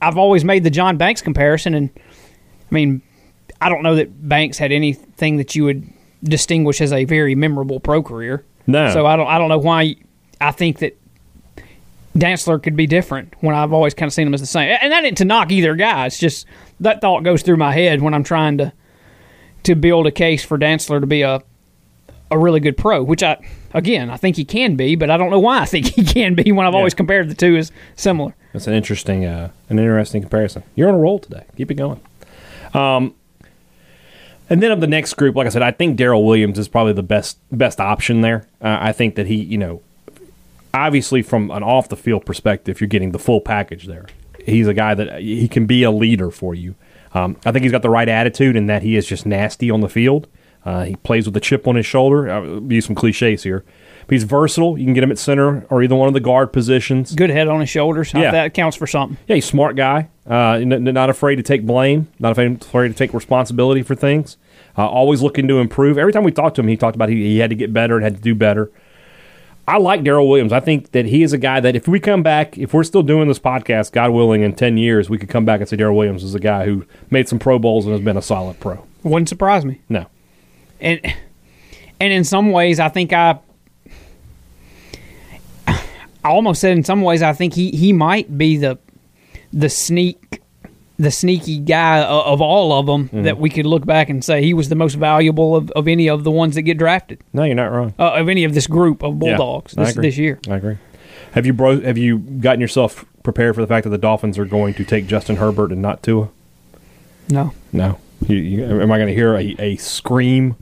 I've 0.00 0.16
always 0.16 0.44
made 0.44 0.64
the 0.64 0.70
John 0.70 0.96
Banks 0.96 1.20
comparison, 1.20 1.74
and 1.74 1.90
I 1.96 2.74
mean, 2.74 3.02
I 3.60 3.68
don't 3.68 3.82
know 3.82 3.96
that 3.96 4.28
Banks 4.28 4.58
had 4.58 4.72
anything 4.72 5.36
that 5.36 5.54
you 5.54 5.64
would 5.64 5.86
distinguish 6.22 6.80
as 6.80 6.92
a 6.92 7.04
very 7.04 7.34
memorable 7.34 7.80
pro 7.80 8.02
career. 8.02 8.44
No. 8.66 8.92
So 8.92 9.06
I 9.06 9.16
don't, 9.16 9.26
I 9.26 9.38
don't 9.38 9.48
know 9.48 9.58
why 9.58 9.96
I 10.40 10.50
think 10.52 10.78
that 10.78 10.96
Dantzler 12.14 12.62
could 12.62 12.76
be 12.76 12.86
different 12.86 13.34
when 13.40 13.54
I've 13.54 13.72
always 13.72 13.94
kind 13.94 14.08
of 14.08 14.12
seen 14.12 14.26
him 14.26 14.34
as 14.34 14.40
the 14.40 14.46
same. 14.46 14.76
And 14.80 14.92
that 14.92 15.04
ain't 15.04 15.18
to 15.18 15.24
knock 15.24 15.50
either 15.50 15.74
guy. 15.74 16.06
It's 16.06 16.18
just 16.18 16.46
that 16.80 17.00
thought 17.00 17.22
goes 17.22 17.42
through 17.42 17.56
my 17.56 17.72
head 17.72 18.00
when 18.00 18.14
I'm 18.14 18.24
trying 18.24 18.58
to 18.58 18.72
to 19.64 19.74
build 19.74 20.06
a 20.06 20.10
case 20.10 20.44
for 20.44 20.56
Dantzler 20.56 21.00
to 21.00 21.06
be 21.06 21.22
a 21.22 21.42
a 22.30 22.38
really 22.38 22.60
good 22.60 22.76
pro, 22.76 23.02
which 23.02 23.22
I 23.22 23.36
again 23.74 24.10
I 24.10 24.16
think 24.16 24.36
he 24.36 24.44
can 24.44 24.76
be, 24.76 24.94
but 24.96 25.10
I 25.10 25.16
don't 25.16 25.30
know 25.30 25.38
why 25.40 25.60
I 25.60 25.64
think 25.66 25.86
he 25.94 26.04
can 26.04 26.34
be 26.34 26.52
when 26.52 26.66
I've 26.66 26.72
Yeah. 26.72 26.78
always 26.78 26.94
compared 26.94 27.28
the 27.28 27.34
two 27.34 27.56
as 27.56 27.72
similar. 27.96 28.34
That's 28.52 28.66
an 28.66 28.74
interesting, 28.74 29.24
uh, 29.26 29.50
an 29.68 29.78
interesting 29.78 30.22
comparison. 30.22 30.62
You're 30.74 30.88
on 30.88 30.94
a 30.94 30.98
roll 30.98 31.18
today. 31.18 31.44
Keep 31.56 31.70
it 31.70 31.74
going. 31.74 32.00
Um, 32.74 33.14
and 34.50 34.62
then 34.62 34.70
of 34.70 34.80
the 34.80 34.86
next 34.86 35.14
group, 35.14 35.36
like 35.36 35.46
I 35.46 35.50
said, 35.50 35.62
I 35.62 35.70
think 35.70 35.98
Daryl 35.98 36.24
Williams 36.24 36.58
is 36.58 36.68
probably 36.68 36.94
the 36.94 37.02
best 37.02 37.38
best 37.52 37.80
option 37.80 38.22
there. 38.22 38.46
Uh, 38.62 38.78
I 38.80 38.92
think 38.92 39.14
that 39.16 39.26
he, 39.26 39.34
you 39.36 39.58
know, 39.58 39.82
obviously 40.72 41.22
from 41.22 41.50
an 41.50 41.62
off 41.62 41.88
the 41.88 41.96
field 41.96 42.24
perspective, 42.24 42.80
you're 42.80 42.88
getting 42.88 43.12
the 43.12 43.18
full 43.18 43.40
package 43.40 43.86
there. 43.86 44.06
He's 44.44 44.66
a 44.66 44.74
guy 44.74 44.94
that 44.94 45.20
he 45.20 45.48
can 45.48 45.66
be 45.66 45.82
a 45.82 45.90
leader 45.90 46.30
for 46.30 46.54
you. 46.54 46.74
Um, 47.12 47.36
I 47.44 47.52
think 47.52 47.62
he's 47.64 47.72
got 47.72 47.82
the 47.82 47.90
right 47.90 48.08
attitude 48.08 48.56
in 48.56 48.66
that 48.66 48.82
he 48.82 48.96
is 48.96 49.06
just 49.06 49.26
nasty 49.26 49.70
on 49.70 49.80
the 49.82 49.88
field. 49.88 50.26
Uh, 50.64 50.84
he 50.84 50.96
plays 50.96 51.26
with 51.26 51.36
a 51.36 51.40
chip 51.40 51.66
on 51.66 51.76
his 51.76 51.86
shoulder. 51.86 52.30
I'll 52.30 52.62
use 52.72 52.86
some 52.86 52.94
cliches 52.94 53.42
here. 53.42 53.64
But 54.06 54.14
he's 54.14 54.24
versatile. 54.24 54.78
You 54.78 54.84
can 54.84 54.94
get 54.94 55.04
him 55.04 55.10
at 55.10 55.18
center 55.18 55.66
or 55.70 55.82
either 55.82 55.94
one 55.94 56.08
of 56.08 56.14
the 56.14 56.20
guard 56.20 56.52
positions. 56.52 57.14
Good 57.14 57.30
head 57.30 57.48
on 57.48 57.60
his 57.60 57.68
shoulders. 57.68 58.12
Yeah. 58.14 58.30
That 58.30 58.54
counts 58.54 58.76
for 58.76 58.86
something. 58.86 59.18
Yeah, 59.26 59.34
he's 59.36 59.44
a 59.44 59.48
smart 59.48 59.76
guy. 59.76 60.08
Uh, 60.26 60.58
not 60.64 61.10
afraid 61.10 61.36
to 61.36 61.42
take 61.42 61.66
blame. 61.66 62.08
Not 62.18 62.32
afraid 62.32 62.60
to 62.62 62.94
take 62.94 63.12
responsibility 63.12 63.82
for 63.82 63.94
things. 63.94 64.36
Uh, 64.76 64.86
always 64.86 65.22
looking 65.22 65.48
to 65.48 65.58
improve. 65.58 65.98
Every 65.98 66.12
time 66.12 66.24
we 66.24 66.32
talked 66.32 66.56
to 66.56 66.62
him, 66.62 66.68
he 66.68 66.76
talked 66.76 66.96
about 66.96 67.08
he, 67.08 67.16
he 67.16 67.38
had 67.38 67.50
to 67.50 67.56
get 67.56 67.72
better 67.72 67.96
and 67.96 68.04
had 68.04 68.16
to 68.16 68.22
do 68.22 68.34
better. 68.34 68.70
I 69.66 69.76
like 69.76 70.00
Daryl 70.00 70.26
Williams. 70.26 70.52
I 70.52 70.60
think 70.60 70.92
that 70.92 71.04
he 71.04 71.22
is 71.22 71.34
a 71.34 71.38
guy 71.38 71.60
that 71.60 71.76
if 71.76 71.86
we 71.86 72.00
come 72.00 72.22
back, 72.22 72.56
if 72.56 72.72
we're 72.72 72.84
still 72.84 73.02
doing 73.02 73.28
this 73.28 73.38
podcast, 73.38 73.92
God 73.92 74.12
willing, 74.12 74.40
in 74.40 74.54
ten 74.54 74.78
years, 74.78 75.10
we 75.10 75.18
could 75.18 75.28
come 75.28 75.44
back 75.44 75.60
and 75.60 75.68
say 75.68 75.76
Daryl 75.76 75.94
Williams 75.94 76.24
is 76.24 76.34
a 76.34 76.40
guy 76.40 76.64
who 76.64 76.86
made 77.10 77.28
some 77.28 77.38
Pro 77.38 77.58
Bowls 77.58 77.84
and 77.84 77.92
has 77.92 78.02
been 78.02 78.16
a 78.16 78.22
solid 78.22 78.58
pro. 78.60 78.86
Wouldn't 79.02 79.28
surprise 79.28 79.66
me. 79.66 79.82
No, 79.90 80.06
and 80.80 81.00
and 82.00 82.12
in 82.12 82.24
some 82.24 82.50
ways 82.52 82.78
I 82.80 82.88
think 82.88 83.12
I 83.12 83.38
I 85.66 86.30
almost 86.30 86.60
said 86.60 86.76
in 86.76 86.84
some 86.84 87.02
ways 87.02 87.22
I 87.22 87.32
think 87.32 87.54
he 87.54 87.70
he 87.70 87.92
might 87.92 88.36
be 88.36 88.56
the 88.56 88.78
the 89.52 89.68
sneak 89.68 90.42
the 90.98 91.10
sneaky 91.12 91.58
guy 91.58 92.02
of 92.02 92.40
all 92.40 92.72
of 92.72 92.86
them 92.86 93.04
Mm-hmm. 93.08 93.22
that 93.22 93.38
we 93.38 93.48
could 93.50 93.66
look 93.66 93.86
back 93.86 94.08
and 94.10 94.22
say 94.24 94.42
he 94.42 94.52
was 94.52 94.68
the 94.68 94.74
most 94.74 94.94
valuable 94.94 95.54
of, 95.54 95.70
of 95.72 95.86
any 95.86 96.08
of 96.08 96.24
the 96.24 96.30
ones 96.30 96.56
that 96.56 96.62
get 96.62 96.76
drafted 96.76 97.22
no, 97.32 97.44
you're 97.44 97.54
not 97.54 97.70
wrong. 97.70 97.94
uh, 97.98 98.14
of 98.14 98.28
any 98.28 98.44
of 98.44 98.52
this 98.54 98.66
group 98.66 99.02
of 99.04 99.18
bulldogs 99.18 99.76
I 99.78 99.84
this, 99.84 99.94
this 99.94 100.18
year 100.18 100.40
I 100.50 100.56
agree. 100.56 100.78
Have 101.32 101.46
you 101.46 101.52
bro- 101.52 101.80
have 101.80 101.98
you 101.98 102.18
gotten 102.18 102.60
yourself 102.60 103.04
prepared 103.22 103.54
for 103.54 103.60
the 103.60 103.66
fact 103.66 103.84
that 103.84 103.90
the 103.90 103.98
Dolphins 103.98 104.38
are 104.38 104.44
going 104.44 104.74
to 104.74 104.84
take 104.84 105.06
Justin 105.06 105.36
Herbert 105.36 105.70
and 105.70 105.80
not 105.80 106.02
Tua? 106.02 106.28
no 107.28 107.52
No. 107.72 107.98
You, 108.26 108.36
you, 108.36 108.80
am 108.82 108.90
I 108.90 108.96
going 108.98 109.06
to 109.08 109.14
hear 109.14 109.36
a, 109.36 109.54
a 109.60 109.76
scream 109.76 110.56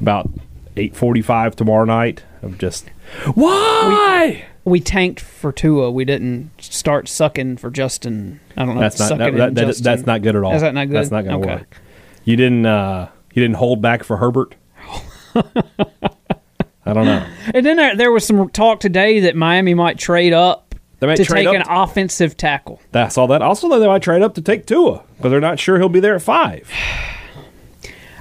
about 0.00 0.28
eight 0.76 0.94
forty 0.96 1.22
five 1.22 1.56
tomorrow 1.56 1.84
night 1.84 2.22
of 2.42 2.58
just 2.58 2.88
why? 3.34 4.44
we 4.64 4.80
tanked 4.80 5.20
for 5.20 5.50
Tua 5.52 5.90
we 5.90 6.04
didn't 6.04 6.50
start 6.60 7.08
sucking 7.08 7.56
for 7.56 7.70
Justin 7.70 8.40
I 8.56 8.64
don't 8.64 8.74
know 8.74 8.80
that's 8.80 8.98
not 9.00 9.08
sucking 9.08 9.36
that, 9.36 9.54
that- 9.54 9.66
that- 9.66 9.76
that's 9.82 10.06
not 10.06 10.22
good 10.22 10.36
at 10.36 10.42
all. 10.44 10.54
Is 10.54 10.62
that 10.62 10.74
not 10.74 10.86
good? 10.88 10.96
That's 10.96 11.10
not 11.10 11.24
going 11.24 11.40
to 11.42 11.48
Okay. 11.48 11.56
work. 11.60 11.76
You 12.24 12.36
didn't 12.36 12.66
uh, 12.66 13.08
you 13.32 13.42
didn't 13.42 13.56
hold 13.56 13.80
back 13.80 14.04
for 14.04 14.18
Herbert. 14.18 14.54
I 15.34 16.92
don't 16.94 17.04
know. 17.06 17.26
and 17.54 17.64
then 17.66 17.76
there, 17.76 17.96
there 17.96 18.12
was 18.12 18.26
some 18.26 18.48
talk 18.50 18.80
today 18.80 19.20
that 19.20 19.36
Miami 19.36 19.74
might 19.74 19.98
trade 19.98 20.32
up 20.32 20.74
They 21.00 21.06
might 21.06 21.16
to 21.16 21.24
trade 21.24 21.40
take 21.44 21.48
up 21.48 21.54
an 21.54 21.64
to- 21.64 21.80
offensive 21.82 22.36
tackle. 22.36 22.80
I 22.94 23.08
saw 23.08 23.26
that. 23.26 23.42
Also, 23.42 23.68
they 23.78 23.86
might 23.86 24.02
trade 24.02 24.22
up 24.22 24.34
to 24.36 24.42
take 24.42 24.64
Tua 24.66 25.02
because 25.16 25.30
they're 25.30 25.40
not 25.40 25.58
sure 25.58 25.78
he'll 25.78 25.88
be 25.90 26.00
there 26.00 26.14
at 26.14 26.22
five. 26.22 26.70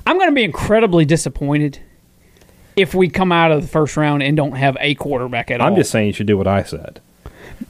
I'm 0.07 0.17
going 0.17 0.29
to 0.29 0.35
be 0.35 0.45
incredibly 0.45 1.03
disappointed 1.03 1.81
if 2.77 2.95
we 2.95 3.09
come 3.09 3.33
out 3.33 3.51
of 3.51 3.61
the 3.61 3.67
first 3.67 3.97
round 3.97 4.23
and 4.23 4.37
don't 4.37 4.53
have 4.53 4.77
a 4.79 4.95
quarterback 4.95 5.51
at 5.51 5.59
all. 5.59 5.67
I'm 5.67 5.75
just 5.75 5.91
saying 5.91 6.07
you 6.07 6.13
should 6.13 6.27
do 6.27 6.37
what 6.37 6.47
I 6.47 6.63
said. 6.63 7.01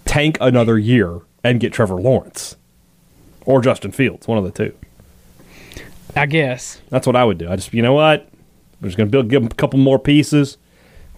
Tank 0.05 0.37
another 0.39 0.77
year 0.77 1.21
and 1.43 1.59
get 1.59 1.73
Trevor 1.73 1.95
Lawrence 1.95 2.55
or 3.43 3.59
Justin 3.59 3.91
Fields, 3.91 4.27
one 4.27 4.37
of 4.37 4.43
the 4.43 4.51
two. 4.51 4.75
I 6.15 6.27
guess. 6.27 6.79
That's 6.89 7.07
what 7.07 7.15
I 7.15 7.25
would 7.25 7.39
do. 7.39 7.49
I 7.49 7.55
just, 7.55 7.73
you 7.73 7.81
know 7.81 7.93
what? 7.93 8.29
We're 8.81 8.89
just 8.89 8.97
going 8.97 9.07
to 9.07 9.11
build, 9.11 9.29
give 9.29 9.41
him 9.41 9.47
a 9.47 9.55
couple 9.55 9.79
more 9.79 9.97
pieces, 9.97 10.59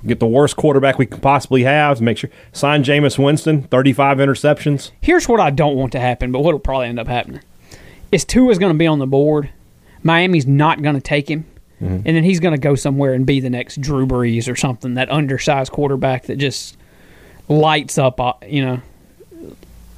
get 0.08 0.22
the 0.22 0.26
worst 0.26 0.56
quarterback 0.56 0.98
we 0.98 1.06
can 1.06 1.20
possibly 1.20 1.64
have, 1.64 2.00
make 2.00 2.18
sure 2.18 2.30
sign 2.54 2.82
Jameis 2.82 3.22
Winston, 3.22 3.64
thirty-five 3.64 4.20
interceptions. 4.20 4.92
Here's 5.02 5.28
what 5.28 5.42
I 5.42 5.50
don't 5.50 5.76
want 5.76 5.92
to 5.92 6.00
happen, 6.00 6.32
but 6.32 6.40
what'll 6.40 6.62
probably 6.62 6.88
end 6.88 6.98
up 6.98 7.08
happening 7.08 7.42
is 8.10 8.24
Tua's 8.24 8.58
going 8.58 8.72
to 8.72 8.78
be 8.78 8.88
on 8.88 9.00
the 9.00 9.08
board. 9.08 9.50
Miami's 10.04 10.48
not 10.48 10.82
going 10.82 10.96
to 10.96 11.02
take 11.02 11.30
him, 11.30 11.46
and 11.80 12.04
then 12.04 12.24
he's 12.24 12.40
going 12.40 12.54
to 12.54 12.60
go 12.60 12.76
somewhere 12.76 13.14
and 13.14 13.26
be 13.26 13.40
the 13.40 13.50
next 13.50 13.80
Drew 13.82 14.06
Brees 14.06 14.52
or 14.52 14.56
something. 14.56 14.96
That 14.96 15.10
undersized 15.12 15.72
quarterback 15.72 16.26
that 16.26 16.38
just 16.38 16.78
lights 17.48 17.98
up, 17.98 18.20
uh, 18.20 18.34
you 18.46 18.66
know, 18.66 18.82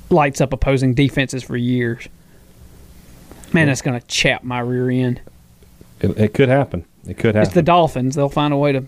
lights 0.10 0.42
up 0.42 0.54
opposing 0.54 0.94
defenses 0.94 1.44
for 1.44 1.58
years. 1.58 2.08
Man, 3.54 3.68
that's 3.68 3.82
going 3.82 4.00
to 4.00 4.06
chap 4.08 4.44
my 4.44 4.60
rear 4.60 4.90
end. 4.90 5.22
It, 6.00 6.18
it 6.18 6.34
could 6.34 6.50
happen. 6.50 6.86
It 7.08 7.18
could 7.18 7.36
happen. 7.36 7.48
It's 7.48 7.54
the 7.56 7.64
Dolphins. 7.64 8.16
They'll 8.16 8.30
find 8.30 8.54
a 8.54 8.58
way 8.58 8.72
to 8.74 8.86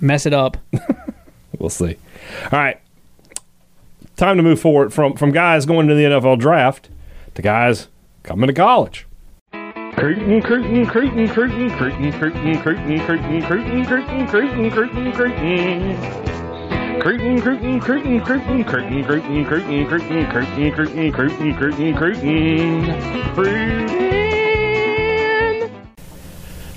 mess 0.00 0.26
it 0.26 0.32
up. 0.34 0.56
We'll 1.58 1.68
see. 1.68 1.96
All 2.50 2.58
right. 2.58 2.80
Time 4.16 4.38
to 4.38 4.42
move 4.42 4.58
forward 4.58 4.94
from 4.94 5.14
from 5.14 5.30
guys 5.30 5.66
going 5.66 5.88
to 5.88 5.94
the 5.94 6.04
NFL 6.04 6.38
draft 6.38 6.88
to 7.34 7.42
guys 7.42 7.88
coming 8.22 8.46
to 8.46 8.54
college. 8.54 9.06
Creighton, 10.00 10.40
Creighton, 10.40 10.86
Creighton, 10.86 11.28
Creighton, 11.28 11.70
Creighton, 11.76 12.12
Creighton, 12.12 12.58
Creighton, 12.58 13.00
Creighton, 13.02 13.42
Creighton, 13.42 13.84
Creighton, 13.84 14.26
Creighton, 14.26 14.70
Creighton, 14.70 15.12
Creighton. 15.12 16.00
Creighton, 17.02 17.40
Creighton, 17.42 17.80
Creighton, 17.80 18.20
Creighton, 18.24 18.64
Creighton, 18.64 19.04
Creighton, 19.04 19.44
Creighton, 19.44 19.86
Creighton, 19.86 20.26
Creighton, 20.30 20.72
Creighton, 20.72 21.12
Creighton, 21.12 21.54
Creighton, 21.54 21.94
Creighton. 21.94 23.34
Creighton. 23.34 24.10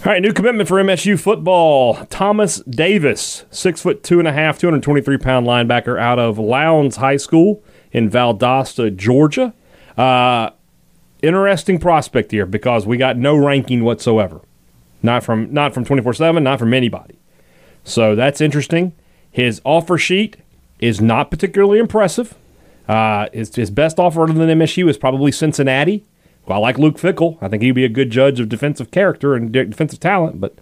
All 0.05 0.11
right, 0.11 0.21
new 0.21 0.33
commitment 0.33 0.67
for 0.67 0.83
MSU 0.83 1.17
football. 1.17 2.05
Thomas 2.07 2.57
Davis, 2.69 3.45
six 3.51 3.81
foot 3.81 4.03
two 4.03 4.19
and 4.19 4.27
a 4.27 4.33
half, 4.33 4.59
223 4.59 5.17
pound 5.17 5.47
linebacker 5.47 5.97
out 5.97 6.19
of 6.19 6.37
Lowndes 6.37 6.97
High 6.97 7.15
School 7.15 7.63
in 7.93 8.09
Valdosta, 8.09 8.93
Georgia. 8.93 9.53
Uh, 9.95 10.49
interesting 11.23 11.79
prospect 11.79 12.31
here 12.31 12.45
because 12.45 12.85
we 12.85 12.97
got 12.97 13.17
no 13.17 13.35
ranking 13.35 13.83
whatsoever. 13.83 14.41
Not 15.01 15.23
from 15.23 15.51
not 15.53 15.73
from 15.73 15.85
24/7, 15.85 16.43
not 16.43 16.59
from 16.59 16.73
anybody. 16.73 17.17
So 17.83 18.15
that's 18.15 18.39
interesting. 18.39 18.93
His 19.31 19.61
offer 19.65 19.97
sheet 19.97 20.37
is 20.79 21.01
not 21.01 21.31
particularly 21.31 21.79
impressive. 21.79 22.35
Uh, 22.87 23.27
his, 23.33 23.55
his 23.55 23.71
best 23.71 23.99
offer 23.99 24.23
other 24.23 24.33
than 24.33 24.59
MSU 24.59 24.89
is 24.89 24.97
probably 24.97 25.31
Cincinnati. 25.31 26.03
Well, 26.45 26.57
I 26.57 26.61
like 26.61 26.77
Luke 26.77 26.97
Fickell. 26.97 27.37
I 27.41 27.47
think 27.47 27.63
he'd 27.63 27.71
be 27.71 27.85
a 27.85 27.89
good 27.89 28.11
judge 28.11 28.39
of 28.39 28.49
defensive 28.49 28.91
character 28.91 29.33
and 29.33 29.51
de- 29.51 29.65
defensive 29.65 30.01
talent, 30.01 30.41
but 30.41 30.55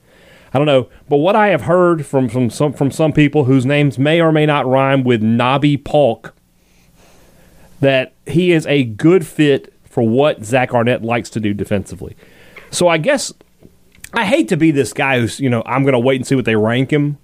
I 0.54 0.60
don't 0.60 0.68
know. 0.68 0.90
But 1.10 1.18
what 1.18 1.36
I 1.36 1.48
have 1.48 1.62
heard 1.62 2.06
from, 2.06 2.30
from 2.30 2.50
some 2.50 2.74
from 2.74 2.92
some 2.92 3.14
people 3.14 3.46
whose 3.46 3.66
names 3.66 3.98
may 3.98 4.22
or 4.22 4.32
may 4.32 4.46
not 4.46 4.68
rhyme 4.68 5.04
with 5.04 5.22
Nobby 5.22 5.78
Polk, 5.78 6.36
that 7.80 8.14
he 8.28 8.52
is 8.52 8.68
a 8.68 8.84
good 8.84 9.26
fit 9.26 9.74
for 9.92 10.08
what 10.08 10.44
Zach 10.44 10.74
Arnett 10.74 11.04
likes 11.04 11.30
to 11.32 11.40
do 11.40 11.54
defensively. 11.54 12.16
So 12.72 12.88
I 12.88 12.98
guess 12.98 13.34
I 14.14 14.26
hate 14.26 14.48
to 14.50 14.58
be 14.58 14.72
this 14.72 14.94
guy 14.94 15.20
who's 15.20 15.40
you 15.40 15.50
know 15.50 15.64
I'm 15.66 15.84
going 15.84 15.94
to 15.94 16.00
wait 16.00 16.16
and 16.16 16.26
see 16.28 16.36
what 16.36 16.46
they 16.46 16.56
rank 16.56 16.92
him 16.92 17.18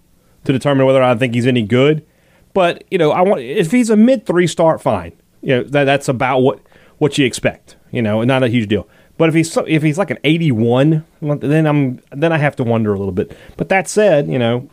to 0.43 0.51
determine 0.51 0.85
whether 0.85 1.01
I 1.01 1.15
think 1.15 1.33
he's 1.33 1.47
any 1.47 1.63
good. 1.63 2.05
But 2.53 2.83
you 2.91 2.97
know 2.97 3.11
I 3.11 3.21
want 3.21 3.41
if 3.41 3.71
he's 3.71 3.89
a 3.89 3.97
mid 3.97 4.25
three 4.25 4.47
start, 4.47 4.81
fine. 4.81 5.13
You 5.41 5.57
know 5.57 5.63
that, 5.63 5.85
that's 5.85 6.07
about 6.07 6.39
what 6.39 6.59
what 6.97 7.17
you 7.17 7.25
expect. 7.25 7.75
You 7.91 8.01
know, 8.01 8.23
not 8.23 8.43
a 8.43 8.49
huge 8.49 8.67
deal. 8.67 8.87
But 9.17 9.29
if 9.29 9.35
he's 9.35 9.57
if 9.65 9.81
he's 9.81 9.97
like 9.97 10.11
an 10.11 10.19
81, 10.23 11.05
then 11.21 11.65
I'm 11.65 12.01
then 12.11 12.31
I 12.31 12.37
have 12.37 12.55
to 12.57 12.63
wonder 12.63 12.93
a 12.93 12.97
little 12.97 13.13
bit. 13.13 13.35
But 13.55 13.69
that 13.69 13.87
said, 13.87 14.27
you 14.27 14.37
know, 14.37 14.69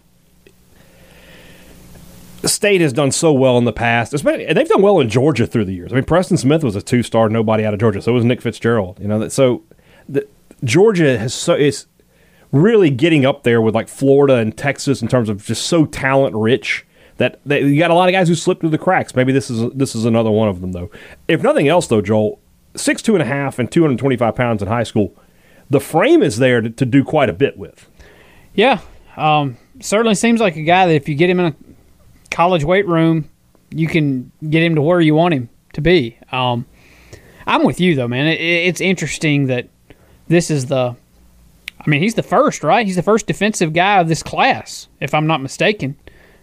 the 2.45 2.49
state 2.51 2.83
has 2.83 2.93
done 2.93 3.11
so 3.11 3.33
well 3.33 3.57
in 3.57 3.65
the 3.65 3.73
past. 3.73 4.13
They've 4.13 4.69
done 4.69 4.83
well 4.83 5.01
in 5.01 5.09
Georgia 5.09 5.47
through 5.47 5.65
the 5.65 5.73
years. 5.73 5.93
I 5.93 5.95
mean, 5.95 6.05
Preston 6.05 6.37
Smith 6.37 6.63
was 6.63 6.77
a 6.77 6.83
two 6.83 7.03
star 7.03 7.31
nobody 7.31 7.65
out 7.65 7.73
of 7.73 7.81
Georgia. 7.81 8.03
So 8.03 8.13
was 8.13 8.23
Nick 8.23 8.43
Fitzgerald. 8.43 9.01
You 9.01 9.09
know, 9.09 9.29
so 9.29 9.63
the, 10.11 10.29
Georgia 10.63 11.17
has 11.17 11.33
so 11.33 11.55
is 11.55 11.87
really 12.53 12.91
getting 12.91 13.25
up 13.25 13.45
there 13.45 13.63
with 13.63 13.75
like 13.75 13.89
Florida 13.89 14.35
and 14.35 14.55
Texas 14.55 15.01
in 15.01 15.09
terms 15.09 15.31
of 15.31 15.43
just 15.43 15.65
so 15.65 15.87
talent 15.87 16.37
rich 16.37 16.85
that, 17.17 17.41
that 17.47 17.63
you 17.63 17.79
got 17.79 17.91
a 17.91 17.95
lot 17.95 18.11
of 18.11 18.13
guys 18.13 18.29
who 18.29 18.35
slipped 18.35 18.61
through 18.61 18.69
the 18.69 18.77
cracks. 18.77 19.15
Maybe 19.17 19.33
this 19.33 19.49
is 19.49 19.73
this 19.73 19.95
is 19.95 20.05
another 20.05 20.31
one 20.31 20.49
of 20.49 20.61
them 20.61 20.73
though. 20.73 20.91
If 21.27 21.43
nothing 21.43 21.67
else 21.67 21.87
though, 21.87 22.03
Joel, 22.03 22.43
six 22.77 23.01
two 23.01 23.15
and 23.15 23.23
a 23.23 23.27
half 23.27 23.59
and 23.59 23.73
two 23.73 23.81
hundred 23.81 24.01
twenty 24.01 24.19
five 24.19 24.37
pounds 24.37 24.61
in 24.61 24.69
high 24.69 24.85
school, 24.85 25.17
the 25.71 25.81
frame 25.81 26.23
is 26.23 26.37
there 26.37 26.61
to, 26.61 26.69
to 26.69 26.85
do 26.85 27.05
quite 27.05 27.31
a 27.31 27.33
bit 27.35 27.57
with. 27.57 27.89
Yeah, 28.53 28.81
um, 29.17 29.57
certainly 29.81 30.15
seems 30.15 30.43
like 30.43 30.57
a 30.57 30.63
guy 30.63 30.85
that 30.85 30.95
if 30.95 31.09
you 31.09 31.15
get 31.15 31.31
him 31.31 31.41
in 31.41 31.47
a 31.47 31.74
college 32.35 32.65
weight 32.65 32.87
room, 32.87 33.29
you 33.71 33.87
can 33.87 34.31
get 34.51 34.63
him 34.63 34.75
to 34.75 34.83
where 34.83 35.01
you 35.01 35.15
want 35.15 35.33
him 35.35 35.49
to 35.73 35.81
be. 35.81 36.19
Um, 36.33 36.67
I'm 37.47 37.63
with 37.63 37.81
you 37.81 37.95
though, 37.95 38.09
man. 38.09 38.27
It, 38.27 38.41
it's 38.41 38.81
interesting 38.81 39.47
that 39.47 39.69
this 40.29 40.51
is 40.51 40.67
the. 40.67 40.97
I 41.87 41.91
mean, 41.91 42.01
he's 42.01 42.15
the 42.15 42.23
first, 42.23 42.63
right? 42.65 42.87
He's 42.87 42.97
the 42.97 43.03
first 43.03 43.27
defensive 43.27 43.73
guy 43.75 44.01
of 44.01 44.09
this 44.09 44.23
class, 44.23 44.89
if 45.01 45.13
I'm 45.13 45.27
not 45.27 45.43
mistaken. 45.43 45.97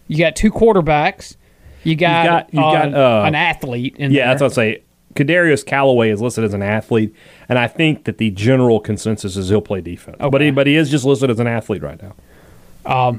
You 0.06 0.16
got 0.18 0.36
two 0.36 0.52
quarterbacks. 0.52 1.36
You 1.82 1.96
got, 1.96 2.26
got- 2.26 2.54
you've 2.54 2.62
uh, 2.62 2.72
got, 2.90 2.94
uh, 2.94 3.24
an 3.26 3.34
athlete 3.34 3.96
in 3.96 4.12
Yeah, 4.12 4.26
there. 4.26 4.34
that's 4.34 4.40
what 4.42 4.46
I'd 4.52 4.76
say. 4.76 4.82
Kadarius 5.14 5.66
Callaway 5.66 6.10
is 6.10 6.22
listed 6.22 6.44
as 6.44 6.54
an 6.54 6.62
athlete, 6.62 7.14
and 7.48 7.58
I 7.58 7.66
think 7.68 8.04
that 8.04 8.16
the 8.18 8.30
general 8.30 8.78
consensus 8.80 9.36
is 9.36 9.48
he'll 9.50 9.60
play 9.60 9.80
defense. 9.82 10.16
But 10.20 10.40
he 10.40 10.50
but 10.52 10.66
he 10.66 10.76
is 10.76 10.90
just 10.90 11.04
listed 11.04 11.28
as 11.28 11.38
an 11.40 11.46
athlete 11.48 11.82
right 11.82 12.00
now. 12.00 13.16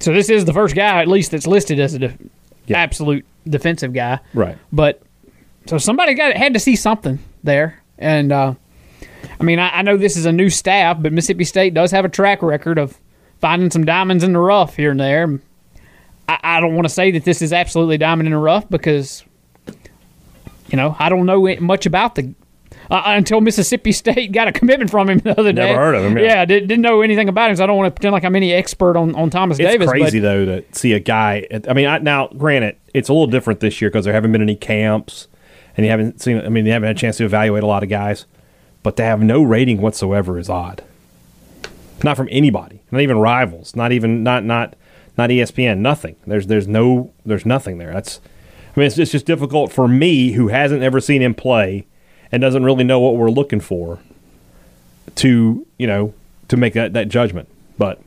So 0.00 0.12
this 0.12 0.28
is 0.28 0.44
the 0.44 0.52
first 0.52 0.74
guy, 0.74 1.00
at 1.00 1.08
least, 1.08 1.30
that's 1.30 1.46
listed 1.46 1.80
as 1.80 1.94
a 1.94 1.98
def- 1.98 2.16
Yeah. 2.66 2.78
absolute 2.78 3.24
defensive 3.48 3.92
guy. 3.92 4.18
Right. 4.34 4.58
But 4.72 5.00
so 5.66 5.78
somebody 5.78 6.14
got 6.14 6.36
had 6.36 6.52
to 6.54 6.60
see 6.60 6.76
something 6.76 7.18
there, 7.44 7.82
and 7.98 8.30
uh, 8.32 8.54
I 9.40 9.42
mean, 9.44 9.58
I, 9.58 9.70
I 9.78 9.82
know 9.82 9.96
this 9.96 10.16
is 10.16 10.26
a 10.26 10.32
new 10.32 10.50
staff, 10.50 10.98
but 11.00 11.12
Mississippi 11.12 11.44
State 11.44 11.74
does 11.74 11.90
have 11.92 12.04
a 12.04 12.08
track 12.08 12.42
record 12.42 12.78
of 12.78 12.98
finding 13.40 13.70
some 13.70 13.84
diamonds 13.84 14.22
in 14.24 14.32
the 14.32 14.38
rough 14.38 14.76
here 14.76 14.90
and 14.90 15.00
there. 15.00 15.40
I, 16.28 16.38
I 16.42 16.60
don't 16.60 16.74
want 16.74 16.86
to 16.86 16.92
say 16.92 17.10
that 17.12 17.24
this 17.24 17.40
is 17.42 17.52
absolutely 17.52 17.98
diamond 17.98 18.26
in 18.26 18.32
the 18.32 18.38
rough 18.38 18.68
because 18.68 19.24
you 20.68 20.76
know 20.76 20.94
I 20.98 21.08
don't 21.08 21.26
know 21.26 21.56
much 21.60 21.86
about 21.86 22.14
the. 22.16 22.34
Uh, 22.90 23.02
until 23.06 23.40
Mississippi 23.40 23.92
State 23.92 24.32
got 24.32 24.48
a 24.48 24.52
commitment 24.52 24.90
from 24.90 25.08
him 25.08 25.18
the 25.18 25.38
other 25.38 25.52
day. 25.52 25.66
Never 25.66 25.78
heard 25.78 25.94
of 25.94 26.04
him, 26.04 26.16
yeah. 26.18 26.24
Yeah, 26.24 26.44
did, 26.44 26.68
didn't 26.68 26.82
know 26.82 27.00
anything 27.02 27.28
about 27.28 27.50
him. 27.50 27.56
So 27.56 27.64
I 27.64 27.66
don't 27.66 27.76
want 27.76 27.88
to 27.88 27.90
pretend 27.98 28.12
like 28.12 28.24
I'm 28.24 28.36
any 28.36 28.52
expert 28.52 28.96
on, 28.96 29.14
on 29.14 29.30
Thomas 29.30 29.58
It's 29.58 29.68
Davis. 29.70 29.86
but- 29.86 29.92
crazy 29.92 30.18
though 30.18 30.44
to 30.44 30.64
see 30.72 30.92
a 30.92 31.00
guy. 31.00 31.46
I 31.68 31.72
mean, 31.72 31.86
I, 31.86 31.98
now 31.98 32.28
granted, 32.28 32.76
it's 32.94 33.08
a 33.08 33.12
little 33.12 33.26
different 33.26 33.60
this 33.60 33.80
year 33.80 33.90
because 33.90 34.04
there 34.04 34.14
haven't 34.14 34.32
been 34.32 34.42
any 34.42 34.56
camps, 34.56 35.28
and 35.76 35.84
you 35.84 35.90
haven't 35.90 36.20
seen. 36.20 36.40
I 36.40 36.48
mean, 36.48 36.66
you 36.66 36.72
haven't 36.72 36.86
had 36.86 36.96
a 36.96 36.98
chance 36.98 37.16
to 37.18 37.24
evaluate 37.24 37.62
a 37.62 37.66
lot 37.66 37.82
of 37.82 37.88
guys, 37.88 38.26
but 38.82 38.96
to 38.96 39.02
have 39.02 39.20
no 39.20 39.42
rating 39.42 39.80
whatsoever 39.80 40.38
is 40.38 40.48
odd. 40.48 40.84
Not 42.04 42.16
from 42.16 42.28
anybody, 42.30 42.82
not 42.90 43.00
even 43.00 43.18
rivals, 43.18 43.74
not 43.74 43.90
even 43.92 44.22
not 44.22 44.44
not 44.44 44.74
not 45.18 45.30
ESPN. 45.30 45.78
Nothing. 45.78 46.16
There's 46.26 46.46
there's 46.46 46.68
no 46.68 47.12
there's 47.24 47.46
nothing 47.46 47.78
there. 47.78 47.92
That's. 47.92 48.20
I 48.76 48.80
mean, 48.80 48.86
it's, 48.88 48.98
it's 48.98 49.12
just 49.12 49.24
difficult 49.24 49.72
for 49.72 49.88
me 49.88 50.32
who 50.32 50.48
hasn't 50.48 50.82
ever 50.82 51.00
seen 51.00 51.22
him 51.22 51.34
play 51.34 51.86
and 52.32 52.40
doesn't 52.40 52.64
really 52.64 52.84
know 52.84 53.00
what 53.00 53.16
we're 53.16 53.30
looking 53.30 53.60
for 53.60 53.98
to 55.16 55.66
you 55.78 55.86
know 55.86 56.14
to 56.48 56.56
make 56.56 56.74
that, 56.74 56.92
that 56.92 57.08
judgment. 57.08 57.48
But 57.78 58.00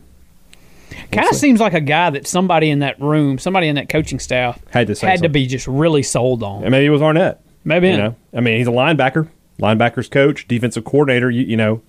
Kind 1.12 1.28
of 1.30 1.36
seems 1.36 1.60
like 1.60 1.74
a 1.74 1.82
guy 1.82 2.10
that 2.12 2.28
somebody 2.28 2.70
in 2.70 2.80
that 2.80 3.00
room, 3.00 3.38
somebody 3.38 3.68
in 3.68 3.76
that 3.76 3.90
coaching 3.90 4.20
staff, 4.20 4.60
Had 4.72 4.88
to 4.88 5.06
had 5.06 5.22
to 5.22 5.30
be 5.30 5.46
just 5.46 5.68
really 5.68 6.04
sold 6.04 6.44
on. 6.44 6.64
And 6.64 6.72
maybe 6.72 6.86
it 6.86 6.90
was 6.90 7.02
Arnett. 7.02 7.42
Maybe 7.64 7.90
You 7.90 7.98
know, 7.98 8.16
I 8.34 8.42
mean, 8.42 8.58
he's 8.58 8.68
a 8.68 8.72
linebacker, 8.72 9.28
linebackers 9.60 10.10
coach, 10.10 10.48
defensive 10.48 10.84
coordinator. 10.86 11.30
You, 11.30 11.44
you 11.44 11.58
know, 11.58 11.82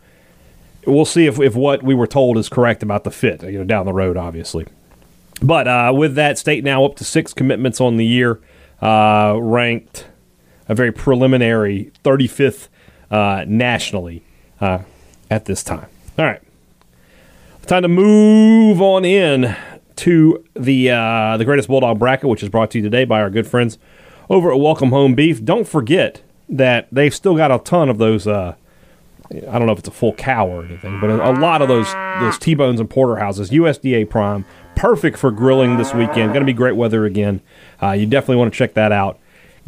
we'll 0.86 1.04
see 1.04 1.26
if, 1.26 1.40
if 1.40 1.54
what 1.54 1.82
we 1.82 1.94
were 1.94 2.06
told 2.06 2.38
is 2.38 2.48
correct 2.48 2.82
about 2.82 3.04
the 3.04 3.10
fit. 3.10 3.42
You 3.42 3.58
know, 3.58 3.64
down 3.64 3.86
the 3.86 3.92
road, 3.92 4.16
obviously. 4.16 4.66
But 5.42 5.68
uh, 5.68 5.92
with 5.94 6.14
that, 6.16 6.38
state 6.38 6.64
now 6.64 6.84
up 6.84 6.96
to 6.96 7.04
six 7.04 7.32
commitments 7.32 7.80
on 7.80 7.96
the 7.96 8.04
year, 8.04 8.40
uh, 8.82 9.38
ranked 9.40 10.06
a 10.70 10.74
very 10.74 10.92
preliminary 10.92 11.90
35th 12.04 12.68
uh, 13.10 13.44
nationally 13.46 14.22
uh, 14.60 14.78
at 15.28 15.44
this 15.46 15.64
time. 15.64 15.88
All 16.16 16.24
right, 16.24 16.40
time 17.66 17.82
to 17.82 17.88
move 17.88 18.80
on 18.80 19.04
in 19.04 19.56
to 19.96 20.44
the 20.54 20.90
uh, 20.90 21.36
the 21.36 21.44
greatest 21.44 21.68
bulldog 21.68 21.98
bracket, 21.98 22.30
which 22.30 22.42
is 22.42 22.48
brought 22.48 22.70
to 22.70 22.78
you 22.78 22.84
today 22.84 23.04
by 23.04 23.20
our 23.20 23.30
good 23.30 23.48
friends 23.48 23.78
over 24.30 24.52
at 24.52 24.60
Welcome 24.60 24.90
Home 24.90 25.14
Beef. 25.14 25.44
Don't 25.44 25.66
forget 25.66 26.22
that 26.48 26.86
they've 26.92 27.14
still 27.14 27.36
got 27.36 27.50
a 27.50 27.58
ton 27.58 27.88
of 27.88 27.98
those. 27.98 28.28
Uh, 28.28 28.54
I 29.32 29.58
don't 29.58 29.66
know 29.66 29.72
if 29.72 29.80
it's 29.80 29.88
a 29.88 29.92
full 29.92 30.14
cow 30.14 30.46
or 30.46 30.64
anything, 30.64 31.00
but 31.00 31.10
a, 31.10 31.30
a 31.30 31.34
lot 31.34 31.62
of 31.62 31.68
those 31.68 31.92
those 32.20 32.38
T-bones 32.38 32.78
and 32.78 32.88
porterhouses, 32.88 33.50
USDA 33.50 34.08
prime, 34.08 34.44
perfect 34.76 35.18
for 35.18 35.32
grilling 35.32 35.78
this 35.78 35.92
weekend. 35.92 36.32
Going 36.32 36.40
to 36.40 36.44
be 36.44 36.52
great 36.52 36.76
weather 36.76 37.06
again. 37.06 37.40
Uh, 37.82 37.90
you 37.90 38.06
definitely 38.06 38.36
want 38.36 38.52
to 38.52 38.56
check 38.56 38.74
that 38.74 38.92
out. 38.92 39.18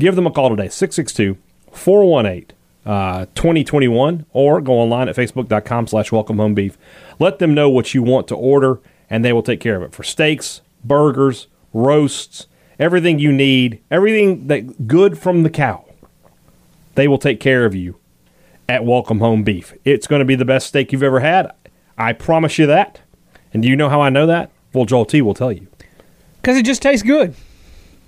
Give 0.03 0.17
them 0.17 0.27
a 0.27 0.33
call 0.33 0.51
today, 0.51 0.69
662 0.69 1.39
418 1.71 2.57
uh, 2.85 3.27
2021, 3.37 4.27
or 4.33 4.61
go 4.61 4.73
online 4.73 5.09
at 5.09 5.15
facebook.com 5.15 5.87
slash 5.87 6.11
welcome 6.11 6.39
home 6.39 6.55
beef. 6.55 6.77
Let 7.21 7.39
them 7.39 7.55
know 7.55 7.71
what 7.71 7.95
you 7.95 8.03
want 8.03 8.27
to 8.27 8.35
order, 8.35 8.81
and 9.09 9.25
they 9.25 9.33
will 9.33 9.45
take 9.45 9.61
care 9.61 9.77
of 9.77 9.83
it 9.85 9.95
for 9.95 10.03
steaks, 10.03 10.61
burgers, 10.83 11.47
roasts, 11.73 12.49
everything 12.81 13.21
you 13.21 13.31
need, 13.31 13.81
everything 13.93 14.49
that 14.49 14.89
good 14.89 15.19
from 15.19 15.45
the 15.45 15.51
cow. 15.51 15.85
They 16.97 17.07
will 17.07 17.17
take 17.17 17.39
care 17.39 17.65
of 17.65 17.73
you 17.73 17.95
at 18.69 18.85
Welcome 18.85 19.21
Home 19.21 19.45
Beef. 19.45 19.73
It's 19.85 20.09
going 20.09 20.19
to 20.19 20.27
be 20.27 20.35
the 20.35 20.45
best 20.45 20.67
steak 20.67 20.91
you've 20.91 21.05
ever 21.05 21.21
had. 21.21 21.53
I 21.97 22.13
promise 22.13 22.59
you 22.59 22.67
that. 22.67 23.03
And 23.55 23.63
do 23.63 23.69
you 23.69 23.77
know 23.77 23.89
how 23.89 24.01
I 24.01 24.11
know 24.11 24.27
that? 24.27 24.51
Well, 24.73 24.85
Joel 24.85 25.05
T 25.05 25.23
will 25.23 25.35
tell 25.35 25.53
you. 25.53 25.69
Because 26.41 26.57
it 26.57 26.65
just 26.65 26.83
tastes 26.83 27.07
good. 27.07 27.37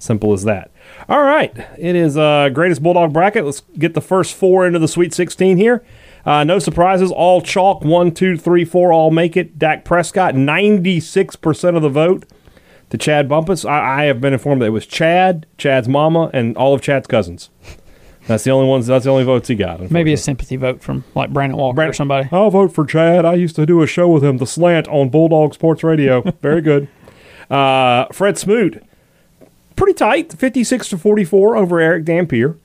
Simple 0.00 0.32
as 0.32 0.42
that. 0.42 0.72
All 1.08 1.22
right. 1.22 1.54
It 1.78 1.96
is 1.96 2.16
uh, 2.16 2.48
greatest 2.50 2.82
Bulldog 2.82 3.12
bracket. 3.12 3.44
Let's 3.44 3.60
get 3.78 3.94
the 3.94 4.00
first 4.00 4.34
four 4.34 4.66
into 4.66 4.78
the 4.78 4.88
Sweet 4.88 5.12
16 5.12 5.56
here. 5.56 5.84
Uh, 6.24 6.44
no 6.44 6.58
surprises. 6.58 7.10
All 7.12 7.42
chalk. 7.42 7.84
One, 7.84 8.12
two, 8.12 8.36
three, 8.36 8.64
four. 8.64 8.92
All 8.92 9.10
make 9.10 9.36
it. 9.36 9.58
Dak 9.58 9.84
Prescott, 9.84 10.34
96% 10.34 11.76
of 11.76 11.82
the 11.82 11.88
vote 11.90 12.24
to 12.90 12.96
Chad 12.98 13.28
Bumphis. 13.28 13.68
I, 13.68 14.02
I 14.02 14.04
have 14.04 14.20
been 14.20 14.32
informed 14.32 14.62
that 14.62 14.66
it 14.66 14.70
was 14.70 14.86
Chad, 14.86 15.46
Chad's 15.58 15.88
mama, 15.88 16.30
and 16.32 16.56
all 16.56 16.72
of 16.74 16.80
Chad's 16.80 17.06
cousins. 17.06 17.50
That's 18.26 18.44
the 18.44 18.50
only 18.52 18.66
ones. 18.68 18.86
That's 18.86 19.04
the 19.04 19.10
only 19.10 19.24
votes 19.24 19.48
he 19.48 19.54
got. 19.54 19.90
Maybe 19.90 20.12
a 20.14 20.16
sympathy 20.16 20.56
vote 20.56 20.82
from 20.82 21.04
like 21.14 21.30
Brandon 21.30 21.58
Walker 21.58 21.86
or 21.86 21.92
somebody. 21.92 22.26
I'll 22.32 22.50
vote 22.50 22.72
for 22.72 22.86
Chad. 22.86 23.26
I 23.26 23.34
used 23.34 23.54
to 23.56 23.66
do 23.66 23.82
a 23.82 23.86
show 23.86 24.08
with 24.08 24.24
him, 24.24 24.38
The 24.38 24.46
Slant, 24.46 24.88
on 24.88 25.10
Bulldog 25.10 25.52
Sports 25.52 25.84
Radio. 25.84 26.22
Very 26.40 26.62
good. 26.62 26.88
Uh, 27.50 28.06
Fred 28.12 28.38
Smoot, 28.38 28.82
pretty 29.76 29.94
tight, 29.94 30.32
56 30.32 30.88
to 30.88 30.98
44 30.98 31.56
over 31.56 31.80
Erick 31.80 32.04
Dampier. 32.04 32.56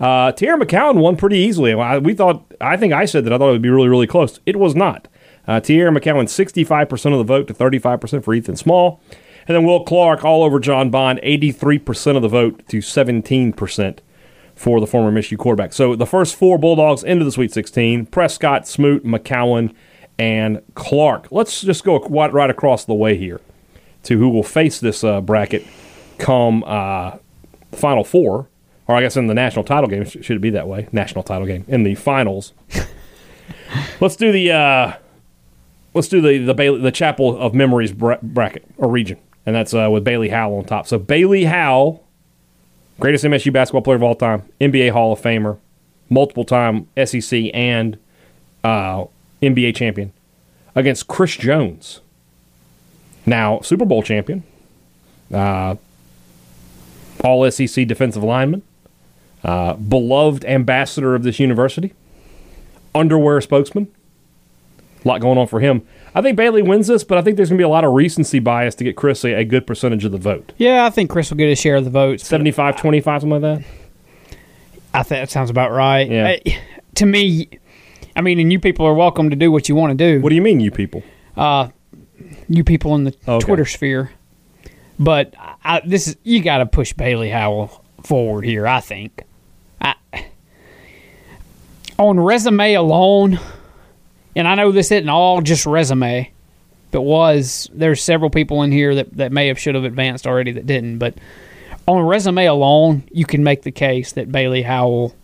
Uh, 0.00 0.32
Teaira 0.32 0.60
McCowan 0.60 0.96
won 0.96 1.16
pretty 1.16 1.38
easily. 1.38 1.74
We 2.00 2.14
thought, 2.14 2.44
I 2.60 2.76
think 2.76 2.92
I 2.92 3.04
said 3.04 3.24
that 3.24 3.32
I 3.32 3.38
thought 3.38 3.50
it 3.50 3.52
would 3.52 3.62
be 3.62 3.70
really, 3.70 3.88
really 3.88 4.06
close. 4.06 4.40
It 4.46 4.58
was 4.58 4.74
not. 4.74 5.06
Uh, 5.46 5.60
Teaira 5.60 5.96
McCowan, 5.96 6.24
65% 6.24 7.12
of 7.12 7.18
the 7.18 7.24
vote 7.24 7.46
to 7.48 7.54
35% 7.54 8.24
for 8.24 8.34
Ethan 8.34 8.56
Small. 8.56 9.00
And 9.46 9.56
then 9.56 9.64
Will 9.64 9.84
Clark 9.84 10.24
all 10.24 10.44
over 10.44 10.60
John 10.60 10.90
Bond, 10.90 11.20
83% 11.22 12.16
of 12.16 12.22
the 12.22 12.28
vote 12.28 12.66
to 12.68 12.78
17% 12.78 13.98
for 14.54 14.80
the 14.80 14.86
former 14.86 15.10
Michigan 15.10 15.38
quarterback. 15.38 15.72
So 15.72 15.96
the 15.96 16.06
first 16.06 16.36
four 16.36 16.58
Bulldogs 16.58 17.02
into 17.02 17.24
the 17.24 17.32
Sweet 17.32 17.52
16 17.52 18.06
Prescott, 18.06 18.68
Smoot, 18.68 19.04
McCowan, 19.04 19.74
and 20.18 20.62
Clark. 20.74 21.28
Let's 21.30 21.62
just 21.62 21.84
go 21.84 21.98
right 21.98 22.50
across 22.50 22.84
the 22.84 22.94
way 22.94 23.16
here 23.16 23.40
to 24.04 24.18
who 24.18 24.28
will 24.28 24.42
face 24.42 24.78
this 24.78 25.02
uh, 25.02 25.20
bracket 25.20 25.64
come 26.18 26.64
uh, 26.64 27.16
Final 27.72 28.04
Four, 28.04 28.48
or 28.88 28.96
I 28.96 29.00
guess 29.00 29.16
in 29.16 29.26
the 29.26 29.34
national 29.34 29.64
title 29.64 29.88
game. 29.88 30.04
Should 30.04 30.36
it 30.36 30.40
be 30.40 30.50
that 30.50 30.68
way? 30.68 30.88
National 30.92 31.22
title 31.22 31.46
game 31.46 31.64
in 31.68 31.82
the 31.82 31.94
finals. 31.94 32.52
let's 34.00 34.16
do 34.16 34.32
the 34.32 34.52
uh, 34.52 34.92
let's 35.94 36.08
do 36.08 36.20
the 36.20 36.38
the 36.38 36.54
Bailey, 36.54 36.80
the 36.80 36.92
Chapel 36.92 37.36
of 37.38 37.54
Memories 37.54 37.92
bracket 37.92 38.64
or 38.76 38.88
region, 38.88 39.18
and 39.46 39.54
that's 39.54 39.74
uh, 39.74 39.88
with 39.90 40.04
Bailey 40.04 40.28
Howell 40.28 40.58
on 40.58 40.64
top. 40.64 40.86
So 40.86 40.98
Bailey 40.98 41.44
Howell 41.44 42.04
greatest 43.02 43.24
MSU 43.24 43.52
basketball 43.52 43.82
player 43.82 43.96
of 43.96 44.02
all 44.04 44.14
time, 44.14 44.44
NBA 44.60 44.92
Hall 44.92 45.12
of 45.12 45.20
Famer, 45.20 45.58
multiple 46.08 46.44
time 46.44 46.86
SEC 47.04 47.50
and 47.52 47.98
uh, 48.62 49.06
NBA 49.42 49.74
champion, 49.74 50.12
against 50.76 51.08
Chris 51.08 51.36
Jones, 51.36 52.00
now 53.26 53.60
Super 53.60 53.84
Bowl 53.84 54.04
champion, 54.04 54.44
uh, 55.34 55.74
All 57.22 57.48
SEC 57.50 57.86
defensive 57.86 58.22
lineman, 58.24 58.62
uh, 59.44 59.74
beloved 59.74 60.44
ambassador 60.44 61.14
of 61.14 61.22
this 61.22 61.38
university, 61.40 61.92
underwear 62.94 63.40
spokesman. 63.40 63.88
A 65.04 65.08
lot 65.08 65.20
going 65.20 65.38
on 65.38 65.46
for 65.48 65.60
him. 65.60 65.82
I 66.14 66.22
think 66.22 66.36
Bailey 66.36 66.62
wins 66.62 66.86
this, 66.86 67.02
but 67.04 67.18
I 67.18 67.22
think 67.22 67.36
there's 67.36 67.48
going 67.48 67.56
to 67.58 67.62
be 67.62 67.64
a 67.64 67.68
lot 67.68 67.84
of 67.84 67.92
recency 67.92 68.38
bias 68.38 68.74
to 68.76 68.84
get 68.84 68.96
Chris 68.96 69.24
a, 69.24 69.32
a 69.34 69.44
good 69.44 69.66
percentage 69.66 70.04
of 70.04 70.12
the 70.12 70.18
vote. 70.18 70.52
Yeah, 70.58 70.84
I 70.84 70.90
think 70.90 71.10
Chris 71.10 71.30
will 71.30 71.38
get 71.38 71.48
his 71.48 71.58
share 71.58 71.76
of 71.76 71.84
the 71.84 71.90
votes. 71.90 72.24
75 72.26 72.76
25, 72.76 73.20
something 73.22 73.42
like 73.42 73.58
that. 73.60 73.64
I 74.94 75.02
think 75.02 75.22
that 75.22 75.30
sounds 75.30 75.48
about 75.50 75.72
right. 75.72 76.08
Yeah. 76.08 76.36
Uh, 76.46 76.50
to 76.96 77.06
me, 77.06 77.48
I 78.14 78.20
mean, 78.20 78.38
and 78.38 78.52
you 78.52 78.60
people 78.60 78.86
are 78.86 78.94
welcome 78.94 79.30
to 79.30 79.36
do 79.36 79.50
what 79.50 79.68
you 79.68 79.74
want 79.74 79.96
to 79.96 80.12
do. 80.12 80.20
What 80.20 80.28
do 80.28 80.34
you 80.36 80.42
mean, 80.42 80.60
you 80.60 80.70
people? 80.70 81.02
Uh, 81.36 81.68
you 82.48 82.62
people 82.62 82.94
in 82.94 83.04
the 83.04 83.14
Okay. 83.26 83.44
Twitter 83.44 83.64
sphere. 83.64 84.12
But 85.02 85.34
I, 85.64 85.82
this 85.84 86.06
is 86.06 86.16
you 86.22 86.42
got 86.42 86.58
to 86.58 86.66
push 86.66 86.92
Bailey 86.92 87.28
Howell 87.28 87.84
forward 88.04 88.44
here. 88.44 88.66
I 88.66 88.80
think. 88.80 89.24
I, 89.80 89.94
on 91.98 92.20
resume 92.20 92.74
alone, 92.74 93.40
and 94.36 94.46
I 94.46 94.54
know 94.54 94.70
this 94.70 94.92
isn't 94.92 95.08
all 95.08 95.40
just 95.40 95.66
resume, 95.66 96.30
but 96.92 97.02
was 97.02 97.68
there's 97.72 98.02
several 98.02 98.30
people 98.30 98.62
in 98.62 98.70
here 98.70 98.94
that 98.94 99.16
that 99.16 99.32
may 99.32 99.48
have 99.48 99.58
should 99.58 99.74
have 99.74 99.84
advanced 99.84 100.26
already 100.26 100.52
that 100.52 100.66
didn't. 100.66 100.98
But 100.98 101.14
on 101.88 102.02
resume 102.02 102.46
alone, 102.46 103.02
you 103.10 103.24
can 103.24 103.42
make 103.42 103.62
the 103.62 103.72
case 103.72 104.12
that 104.12 104.30
Bailey 104.30 104.62
Howell 104.62 105.16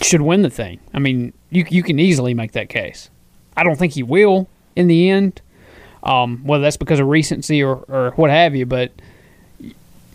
should 0.00 0.22
win 0.22 0.42
the 0.42 0.50
thing. 0.50 0.80
I 0.92 0.98
mean, 0.98 1.32
you 1.50 1.64
you 1.70 1.84
can 1.84 2.00
easily 2.00 2.34
make 2.34 2.52
that 2.52 2.68
case. 2.68 3.10
I 3.56 3.62
don't 3.62 3.78
think 3.78 3.92
he 3.92 4.02
will 4.02 4.48
in 4.74 4.88
the 4.88 5.08
end, 5.08 5.40
um, 6.02 6.44
whether 6.44 6.62
that's 6.62 6.76
because 6.76 7.00
of 7.00 7.06
recency 7.06 7.62
or, 7.62 7.76
or 7.88 8.12
what 8.16 8.30
have 8.30 8.54
you. 8.54 8.66
But 8.66 8.92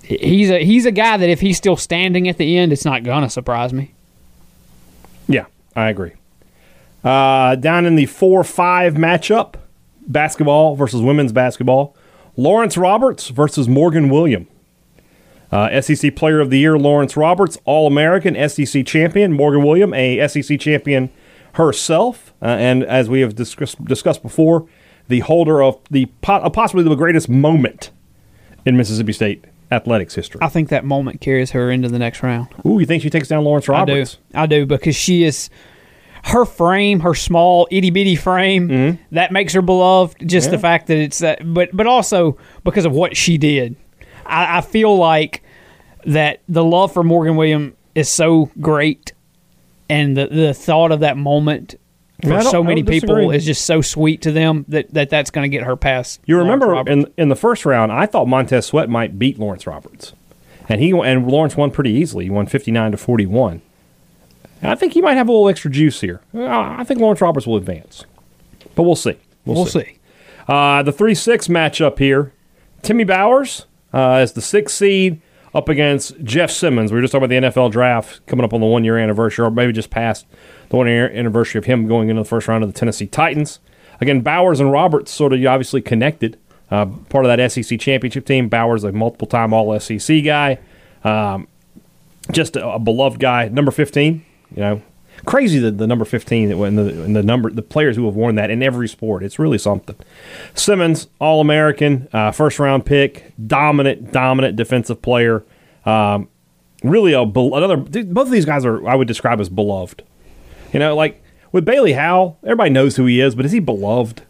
he's 0.04 0.50
a 0.50 0.64
he's 0.64 0.86
a 0.86 0.92
guy 0.92 1.18
that 1.18 1.30
if 1.30 1.42
he's 1.42 1.58
still 1.58 1.78
standing 1.78 2.28
at 2.28 2.38
the 2.38 2.58
end, 2.58 2.72
it's 2.72 2.86
not 2.86 3.04
gonna 3.04 3.30
surprise 3.30 3.74
me. 3.74 3.94
Yeah, 5.28 5.46
I 5.76 5.90
agree. 5.90 6.14
Uh, 7.04 7.56
down 7.56 7.86
in 7.86 7.96
the 7.96 8.06
4 8.06 8.44
5 8.44 8.94
matchup, 8.96 9.56
basketball 10.08 10.76
versus 10.76 11.02
women's 11.02 11.32
basketball, 11.32 11.96
Lawrence 12.36 12.78
Roberts 12.78 13.30
versus 13.30 13.68
Morgan 13.68 14.10
William. 14.10 14.48
Uh, 15.52 15.80
SEC 15.82 16.16
Player 16.16 16.42
of 16.42 16.50
the 16.50 16.60
Year, 16.60 16.78
Lawrence 16.78 17.16
Roberts, 17.16 17.58
All 17.64 17.88
American, 17.88 18.36
SEC 18.50 18.86
champion, 18.86 19.32
Morgan 19.32 19.64
William, 19.64 19.94
a 19.94 20.28
SEC 20.28 20.60
champion 20.60 21.10
herself. 21.54 22.34
Uh, 22.42 22.48
and 22.48 22.84
as 22.84 23.10
we 23.10 23.22
have 23.22 23.36
discussed, 23.36 23.84
discussed 23.86 24.22
before, 24.22 24.68
the 25.08 25.20
holder 25.22 25.62
of 25.64 25.80
the 25.90 26.06
possibly 26.22 26.84
the 26.84 26.96
greatest 26.96 27.30
moment 27.30 27.92
in 28.66 28.76
Mississippi 28.78 29.14
State 29.14 29.46
athletics 29.72 30.16
history. 30.16 30.40
I 30.42 30.50
think 30.50 30.70
that 30.70 30.86
moment 30.86 31.22
carries 31.22 31.52
her 31.52 31.70
into 31.70 31.90
the 31.90 32.00
next 32.00 32.24
round. 32.24 32.48
Ooh, 32.66 32.80
you 32.80 32.86
think 32.86 33.04
she 33.04 33.10
takes 33.10 33.28
down 33.28 33.44
Lawrence 33.44 33.68
Roberts? 33.68 34.18
I 34.34 34.38
do. 34.38 34.40
I 34.40 34.46
do 34.46 34.66
because 34.66 34.96
she 34.96 35.24
is 35.24 35.50
her 36.26 36.46
frame, 36.46 37.02
her 37.02 37.14
small 37.14 37.68
itty 37.72 37.90
bitty 37.90 38.16
frame, 38.16 38.68
mm-hmm. 38.68 39.04
that 39.16 39.32
makes 39.32 39.54
her 39.54 39.62
beloved. 39.62 40.28
Just 40.28 40.52
the 40.52 40.60
fact 40.60 40.88
that 40.88 40.98
it's 40.98 41.20
that, 41.20 41.54
but 41.54 41.70
but 41.74 41.88
also 41.88 42.38
because 42.64 42.86
of 42.86 42.94
what 42.94 43.16
she 43.16 43.38
did. 43.38 43.76
I, 44.26 44.58
I 44.58 44.62
feel 44.62 44.96
like 44.98 45.44
that 46.06 46.42
the 46.48 46.64
love 46.64 46.94
for 46.94 47.04
Morgan 47.04 47.36
William 47.36 47.76
is 47.96 48.10
so 48.10 48.52
great, 48.60 49.14
and 49.90 50.18
the 50.18 50.28
the 50.28 50.54
thought 50.54 50.92
of 50.92 51.00
that 51.02 51.18
moment 51.18 51.76
I 52.24 52.28
mean, 52.28 52.40
for 52.40 52.46
so 52.46 52.64
many 52.64 52.84
people 52.84 53.32
is 53.32 53.46
just 53.46 53.66
so 53.66 53.82
sweet 53.82 54.22
to 54.24 54.32
them 54.32 54.66
that, 54.70 54.92
that 54.94 55.10
that's 55.10 55.30
going 55.30 55.50
to 55.50 55.56
get 55.56 55.66
her 55.66 55.76
past. 55.76 56.20
You 56.26 56.38
remember 56.38 56.76
in 56.90 57.12
in 57.18 57.30
the 57.30 57.36
first 57.36 57.66
round, 57.66 57.92
I 57.92 58.06
thought 58.08 58.28
Montez 58.28 58.66
Sweat 58.66 58.90
might 58.90 59.20
beat 59.20 59.38
Lawrence 59.38 59.68
Roberts, 59.68 60.14
and 60.68 60.82
he 60.82 60.92
and 60.92 61.28
Lawrence 61.28 61.56
won 61.56 61.70
pretty 61.70 61.92
easily. 61.92 62.26
He 62.26 62.32
won 62.32 62.48
fifty 62.48 62.72
nine 62.72 62.92
to 62.92 62.98
forty 62.98 63.26
one. 63.28 63.62
I 64.64 64.74
think 64.74 64.94
he 64.94 65.02
might 65.02 65.14
have 65.14 65.30
a 65.30 65.32
little 65.32 65.48
extra 65.50 65.70
juice 65.70 66.02
here. 66.02 66.22
Uh, 66.34 66.48
I 66.48 66.84
think 66.84 67.00
Lawrence 67.00 67.22
Roberts 67.22 67.46
will 67.46 67.58
advance, 67.58 68.06
but 68.74 68.84
we'll 68.84 68.96
see. 68.96 69.18
we'll 69.46 69.68
see. 69.68 70.00
Uh, 70.48 70.82
the 70.82 70.92
three 70.92 71.14
six 71.14 71.48
matchup 71.48 72.00
here: 72.00 72.34
Timmy 72.82 73.04
Bowers 73.04 73.68
uh, 73.94 74.14
as 74.14 74.34
the 74.34 74.42
sixth 74.42 74.76
seed 74.76 75.22
up 75.54 75.70
against 75.70 76.20
Jeff 76.24 76.50
Simmons. 76.50 76.92
We 76.92 76.98
were 76.98 77.02
just 77.02 77.12
talking 77.12 77.26
about 77.26 77.42
the 77.42 77.48
NFL 77.48 77.72
draft 77.72 78.26
coming 78.26 78.44
up 78.44 78.54
on 78.54 78.62
the 78.62 78.66
one 78.68 78.84
year 78.84 78.98
anniversary, 78.98 79.46
or 79.46 79.52
maybe 79.52 79.72
just 79.72 79.90
past 79.92 80.26
the 80.70 80.78
one 80.78 80.88
year 80.88 81.10
anniversary 81.10 81.60
of 81.60 81.66
him 81.66 81.88
going 81.88 82.10
into 82.10 82.22
the 82.22 82.28
first 82.28 82.48
round 82.48 82.64
of 82.64 82.72
the 82.72 82.78
Tennessee 82.78 83.08
Titans. 83.08 83.60
Again, 84.00 84.22
Bowers 84.22 84.60
and 84.60 84.72
Roberts 84.72 85.12
sort 85.12 85.34
of 85.34 85.44
obviously 85.46 85.82
connected. 85.82 86.38
Uh, 86.70 86.86
part 87.10 87.26
of 87.26 87.36
that 87.36 87.52
SEC 87.52 87.80
championship 87.80 88.26
team. 88.26 88.50
Bowers 88.50 88.84
a 88.84 88.92
multiple 88.92 89.28
time 89.28 89.54
All 89.54 89.80
SEC 89.80 90.24
guy, 90.24 90.60
um, 91.04 91.48
just 92.32 92.58
a, 92.58 92.68
a 92.74 92.80
beloved 92.80 93.20
guy. 93.20 93.48
Number 93.48 93.72
fifteen, 93.72 94.26
you 94.54 94.62
know, 94.62 94.82
crazy 95.26 95.60
the, 95.60 95.72
the 95.72 95.88
number 95.88 96.06
15 96.06 96.50
that 96.50 96.58
and 96.58 96.78
the, 96.78 96.84
the 96.84 97.24
number 97.24 97.50
the 97.50 97.62
players 97.62 97.96
who 97.96 98.06
have 98.06 98.16
worn 98.16 98.36
that 98.36 98.50
in 98.50 98.62
every 98.62 98.88
sport 98.88 99.24
it's 99.24 99.40
really 99.40 99.58
something 99.58 99.96
simmons 100.54 101.08
all-american 101.20 102.08
uh, 102.14 102.32
first 102.32 102.60
round 102.60 102.86
pick 102.86 103.32
dominant 103.46 104.12
dominant 104.12 104.56
defensive 104.56 105.02
player 105.02 105.44
um, 105.86 106.28
really 106.84 107.14
a 107.14 107.22
another 107.22 107.78
both 107.78 108.28
of 108.28 108.32
these 108.32 108.46
guys 108.46 108.66
are 108.66 108.88
i 108.88 108.96
would 108.96 109.08
describe 109.08 109.40
as 109.40 109.50
beloved 109.50 110.04
you 110.74 110.80
know 110.80 110.96
like 110.96 111.22
with 111.52 111.66
bailey 111.66 111.94
howell 111.94 112.38
everybody 112.44 112.70
knows 112.70 112.96
who 112.96 113.06
he 113.06 113.20
is 113.22 113.36
but 113.36 113.46
is 113.46 113.52
he 113.52 113.60
beloved 113.60 114.22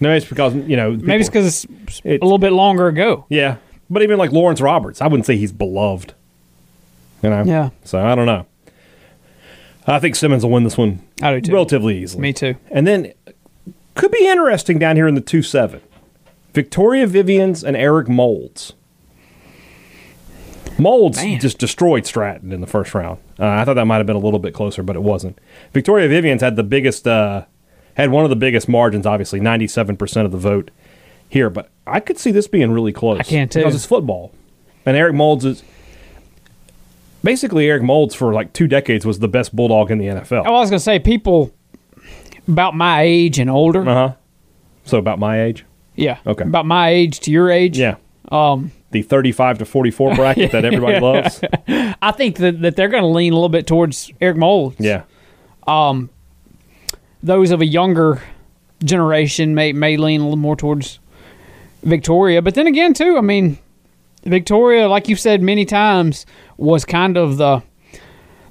no 0.00 0.10
it's 0.14 0.26
because 0.26 0.54
you 0.54 0.76
know 0.76 0.90
Maybe 0.92 1.20
it's 1.20 1.28
because 1.28 1.46
it's 1.46 2.00
It's- 2.04 2.18
a 2.20 2.24
little 2.24 2.38
bit 2.38 2.52
longer 2.52 2.88
ago. 2.88 3.26
yeah 3.28 3.56
but 3.90 4.02
even 4.02 4.18
like 4.18 4.32
lawrence 4.32 4.60
roberts 4.60 5.00
i 5.00 5.06
wouldn't 5.06 5.26
say 5.26 5.36
he's 5.36 5.52
beloved 5.52 6.12
you 7.22 7.30
know 7.30 7.42
Yeah. 7.44 7.70
so 7.84 8.04
i 8.04 8.14
don't 8.14 8.26
know 8.26 8.46
i 9.86 9.98
think 9.98 10.16
simmons 10.16 10.42
will 10.44 10.50
win 10.52 10.64
this 10.64 10.76
one 10.78 11.00
I 11.22 11.34
do 11.34 11.40
too. 11.42 11.52
relatively 11.52 11.98
easily 12.02 12.22
Me 12.22 12.32
too. 12.32 12.56
and 12.70 12.86
then 12.86 13.12
could 13.94 14.10
be 14.10 14.26
interesting 14.26 14.78
down 14.80 14.96
here 14.96 15.06
in 15.06 15.14
the 15.14 15.20
2 15.20 15.40
7. 15.42 15.80
Victoria 16.52 17.06
Vivians 17.06 17.62
and 17.62 17.76
Eric 17.76 18.08
Moulds. 18.08 18.72
Moulds 20.78 21.18
Man. 21.22 21.38
just 21.40 21.58
destroyed 21.58 22.06
Stratton 22.06 22.52
in 22.52 22.60
the 22.60 22.66
first 22.66 22.94
round. 22.94 23.18
Uh, 23.38 23.46
I 23.46 23.64
thought 23.64 23.74
that 23.74 23.84
might 23.86 23.98
have 23.98 24.06
been 24.06 24.16
a 24.16 24.20
little 24.20 24.38
bit 24.40 24.54
closer, 24.54 24.82
but 24.82 24.96
it 24.96 25.02
wasn't. 25.02 25.38
Victoria 25.72 26.08
Vivians 26.08 26.40
had 26.42 26.56
the 26.56 26.62
biggest, 26.62 27.06
uh, 27.06 27.44
had 27.94 28.10
one 28.10 28.24
of 28.24 28.30
the 28.30 28.36
biggest 28.36 28.68
margins, 28.68 29.06
obviously, 29.06 29.40
97% 29.40 30.24
of 30.24 30.32
the 30.32 30.38
vote 30.38 30.70
here. 31.28 31.48
But 31.50 31.70
I 31.86 32.00
could 32.00 32.18
see 32.18 32.30
this 32.30 32.48
being 32.48 32.70
really 32.72 32.92
close. 32.92 33.20
I 33.20 33.22
can't 33.22 33.50
too. 33.52 33.60
Because 33.60 33.74
it's 33.74 33.86
football. 33.86 34.32
And 34.86 34.96
Eric 34.96 35.14
Moulds 35.14 35.44
is. 35.44 35.62
Basically, 37.22 37.68
Eric 37.70 37.82
Moulds 37.82 38.14
for 38.14 38.34
like 38.34 38.52
two 38.52 38.66
decades 38.66 39.06
was 39.06 39.18
the 39.18 39.28
best 39.28 39.56
Bulldog 39.56 39.90
in 39.90 39.98
the 39.98 40.06
NFL. 40.06 40.42
Oh, 40.46 40.56
I 40.56 40.60
was 40.60 40.68
going 40.70 40.78
to 40.78 40.84
say, 40.84 40.98
people 40.98 41.54
about 42.46 42.74
my 42.74 43.00
age 43.02 43.38
and 43.38 43.48
older, 43.48 43.80
Uh 43.88 44.08
huh. 44.08 44.14
So 44.84 44.98
about 44.98 45.18
my 45.18 45.42
age. 45.42 45.64
yeah, 45.96 46.18
Okay. 46.26 46.44
about 46.44 46.66
my 46.66 46.90
age 46.90 47.20
to 47.20 47.30
your 47.30 47.50
age, 47.50 47.78
Yeah. 47.78 47.96
Um, 48.30 48.72
The 48.94 49.02
35 49.02 49.58
to 49.58 49.64
44 49.64 50.14
bracket 50.16 50.52
that 50.52 50.64
everybody 50.64 51.00
loves. 51.00 51.40
I 51.68 52.12
think 52.12 52.36
that, 52.36 52.62
that 52.62 52.76
they're 52.76 52.88
going 52.88 53.02
to 53.02 53.08
lean 53.08 53.32
a 53.32 53.34
little 53.34 53.48
bit 53.48 53.66
towards 53.66 54.12
Eric 54.20 54.36
Moulds. 54.36 54.76
Yeah. 54.78 55.02
Um, 55.66 56.10
those 57.20 57.50
of 57.50 57.60
a 57.60 57.66
younger 57.66 58.22
generation 58.84 59.56
may 59.56 59.72
may 59.72 59.96
lean 59.96 60.20
a 60.20 60.24
little 60.24 60.36
more 60.36 60.54
towards 60.54 61.00
Victoria, 61.82 62.40
but 62.40 62.54
then 62.54 62.68
again, 62.68 62.94
too, 62.94 63.18
I 63.18 63.20
mean, 63.20 63.58
Victoria, 64.22 64.88
like 64.88 65.08
you've 65.08 65.18
said 65.18 65.42
many 65.42 65.64
times, 65.64 66.24
was 66.56 66.84
kind 66.84 67.16
of 67.16 67.36
the 67.36 67.64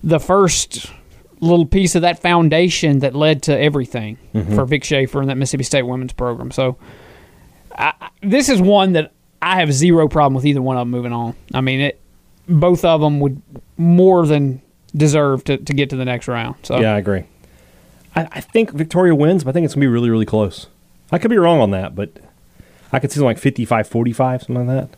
the 0.04 0.20
first 0.20 0.92
little 1.40 1.66
piece 1.66 1.96
of 1.96 2.02
that 2.02 2.20
foundation 2.20 3.00
that 3.00 3.16
led 3.16 3.44
to 3.44 3.58
everything 3.58 4.18
mm-hmm. 4.36 4.56
for 4.56 4.66
Vic 4.66 4.84
Schaefer 4.84 5.22
and 5.22 5.30
that 5.30 5.38
Mississippi 5.38 5.64
State 5.64 5.84
women's 5.84 6.12
program. 6.12 6.52
So, 6.52 6.78
I- 7.72 8.10
this 8.22 8.50
is 8.50 8.62
one 8.62 8.92
that 8.94 9.14
I 9.44 9.60
have 9.60 9.74
zero 9.74 10.08
problem 10.08 10.34
with 10.34 10.46
either 10.46 10.62
one 10.62 10.78
of 10.78 10.82
them 10.82 10.92
moving 10.92 11.12
on. 11.14 11.36
I 11.54 11.62
mean, 11.62 11.80
it 11.82 12.00
both 12.48 12.84
of 12.86 13.02
them 13.02 13.20
would 13.20 13.42
more 13.78 14.26
than 14.26 14.62
deserve 14.96 15.44
to, 15.46 15.58
to 15.58 15.74
get 15.74 15.90
to 15.90 15.96
the 15.96 16.06
next 16.06 16.28
round. 16.28 16.56
So, 16.64 16.80
Yeah, 16.80 16.94
I 16.94 16.98
agree. 16.98 17.24
I, 18.16 18.28
I 18.32 18.42
think 18.42 18.72
Victoria 18.72 19.16
wins, 19.16 19.44
but 19.44 19.52
I 19.52 19.54
think 19.54 19.66
it's 19.66 19.74
going 19.76 19.82
to 19.82 19.88
be 19.88 19.92
really, 19.94 20.10
really 20.10 20.26
close. 20.26 20.68
I 21.12 21.18
could 21.18 21.30
be 21.30 21.38
wrong 21.38 21.60
on 21.60 21.72
that, 21.72 21.96
but 21.96 22.12
I 22.92 23.00
could 23.00 23.12
see 23.12 23.16
something 23.16 23.28
like 23.28 23.40
55 23.40 23.88
45, 23.88 24.44
something 24.44 24.68
like 24.68 24.90
that. 24.90 24.98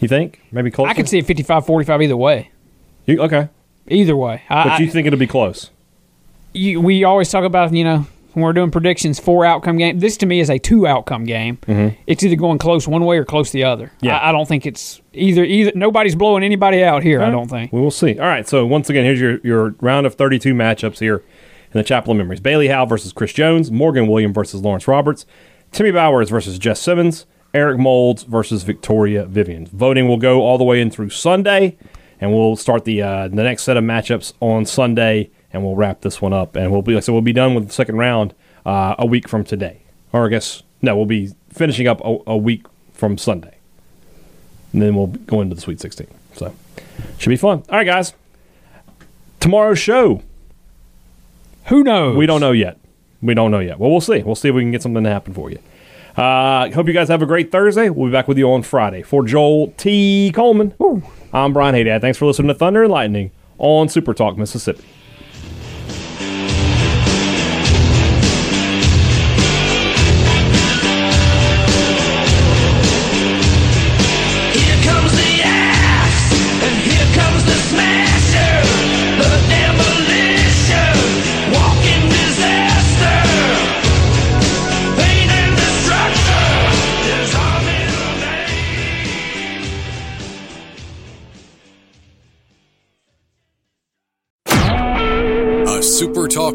You 0.00 0.08
think? 0.08 0.40
Maybe 0.52 0.70
close? 0.70 0.88
I 0.88 0.94
could 0.94 1.08
see 1.08 1.18
it 1.18 1.26
55-45 1.26 2.04
either 2.04 2.16
way. 2.16 2.50
You, 3.06 3.20
okay. 3.22 3.48
Either 3.88 4.16
way, 4.16 4.42
I, 4.50 4.68
But 4.68 4.80
you 4.80 4.90
think 4.90 5.06
it'll 5.06 5.18
be 5.18 5.26
close? 5.26 5.70
you, 6.52 6.80
we 6.80 7.04
always 7.04 7.30
talk 7.30 7.44
about 7.44 7.72
you 7.72 7.84
know 7.84 8.06
when 8.36 8.42
we're 8.42 8.52
doing 8.52 8.70
predictions 8.70 9.18
for 9.18 9.46
outcome 9.46 9.78
game. 9.78 9.98
This 9.98 10.18
to 10.18 10.26
me 10.26 10.40
is 10.40 10.50
a 10.50 10.58
two 10.58 10.86
outcome 10.86 11.24
game. 11.24 11.56
It's 12.06 12.22
either 12.22 12.36
going 12.36 12.58
close 12.58 12.86
one 12.86 13.06
way 13.06 13.16
or 13.16 13.24
close 13.24 13.50
the 13.50 13.64
other. 13.64 13.86
Mm-hmm. 13.86 14.04
Yeah. 14.04 14.18
I, 14.18 14.28
I 14.28 14.32
don't 14.32 14.46
think 14.46 14.66
it's 14.66 15.00
either 15.14 15.42
either. 15.42 15.72
Nobody's 15.74 16.14
blowing 16.14 16.44
anybody 16.44 16.84
out 16.84 17.02
here. 17.02 17.22
I 17.22 17.30
don't 17.30 17.48
think. 17.48 17.72
We 17.72 17.80
will 17.80 17.90
see. 17.90 18.18
All 18.18 18.26
right. 18.26 18.46
So 18.46 18.66
once 18.66 18.90
again, 18.90 19.04
here's 19.06 19.18
your, 19.18 19.38
your 19.42 19.74
round 19.80 20.06
of 20.06 20.16
32 20.16 20.52
matchups 20.52 20.98
here 20.98 21.16
in 21.72 21.78
the 21.78 21.82
Chapel 21.82 22.12
of 22.12 22.18
Memories. 22.18 22.40
Bailey 22.40 22.68
Howell 22.68 22.84
versus 22.84 23.14
Chris 23.14 23.32
Jones. 23.32 23.70
Morgan 23.70 24.06
William 24.06 24.34
versus 24.34 24.60
Lawrence 24.60 24.86
Roberts. 24.86 25.24
Timmy 25.72 25.90
Bowers 25.90 26.28
versus 26.28 26.58
Jeff 26.58 26.76
Simmons. 26.76 27.24
Eric 27.54 27.78
Moulds 27.78 28.24
versus 28.24 28.64
Victoria 28.64 29.24
Vivian. 29.24 29.66
Voting 29.68 30.08
will 30.08 30.18
go 30.18 30.42
all 30.42 30.58
the 30.58 30.64
way 30.64 30.78
in 30.78 30.90
through 30.90 31.08
Sunday, 31.08 31.78
and 32.20 32.30
we'll 32.30 32.54
start 32.54 32.84
the 32.84 33.00
uh, 33.00 33.28
the 33.28 33.36
next 33.36 33.62
set 33.62 33.78
of 33.78 33.84
matchups 33.84 34.34
on 34.40 34.66
Sunday, 34.66 35.30
and 35.56 35.64
we'll 35.64 35.74
wrap 35.74 36.02
this 36.02 36.20
one 36.20 36.32
up. 36.32 36.54
And 36.54 36.70
we'll 36.70 36.82
be 36.82 37.00
so 37.00 37.12
we'll 37.12 37.22
be 37.22 37.32
done 37.32 37.54
with 37.54 37.66
the 37.68 37.72
second 37.72 37.96
round 37.96 38.34
uh, 38.64 38.94
a 38.98 39.06
week 39.06 39.28
from 39.28 39.42
today, 39.42 39.80
or 40.12 40.26
I 40.26 40.28
guess 40.28 40.62
no, 40.82 40.94
we'll 40.96 41.06
be 41.06 41.32
finishing 41.50 41.88
up 41.88 42.00
a, 42.04 42.18
a 42.26 42.36
week 42.36 42.66
from 42.92 43.18
Sunday, 43.18 43.56
and 44.72 44.82
then 44.82 44.94
we'll 44.94 45.08
go 45.08 45.40
into 45.40 45.54
the 45.54 45.60
Sweet 45.60 45.80
16. 45.80 46.06
So 46.34 46.54
should 47.18 47.30
be 47.30 47.36
fun. 47.36 47.62
All 47.70 47.78
right, 47.78 47.84
guys. 47.84 48.12
Tomorrow's 49.40 49.78
show. 49.78 50.22
Who 51.66 51.82
knows? 51.82 52.16
We 52.16 52.26
don't 52.26 52.40
know 52.40 52.52
yet. 52.52 52.78
We 53.22 53.34
don't 53.34 53.50
know 53.50 53.58
yet. 53.58 53.78
Well, 53.78 53.90
we'll 53.90 54.00
see. 54.00 54.22
We'll 54.22 54.34
see 54.34 54.48
if 54.48 54.54
we 54.54 54.62
can 54.62 54.70
get 54.70 54.82
something 54.82 55.02
to 55.02 55.10
happen 55.10 55.34
for 55.34 55.50
you. 55.50 55.58
Uh, 56.16 56.70
hope 56.70 56.86
you 56.86 56.92
guys 56.92 57.08
have 57.08 57.22
a 57.22 57.26
great 57.26 57.52
Thursday. 57.52 57.90
We'll 57.90 58.06
be 58.08 58.12
back 58.12 58.28
with 58.28 58.38
you 58.38 58.50
on 58.50 58.62
Friday. 58.62 59.02
For 59.02 59.24
Joel 59.24 59.74
T. 59.76 60.32
Coleman, 60.34 60.74
I'm 61.32 61.52
Brian 61.52 61.74
Haydad. 61.74 62.00
Thanks 62.00 62.18
for 62.18 62.26
listening 62.26 62.48
to 62.48 62.54
Thunder 62.54 62.84
and 62.84 62.92
Lightning 62.92 63.32
on 63.58 63.88
Super 63.88 64.14
Talk, 64.14 64.38
Mississippi. 64.38 64.84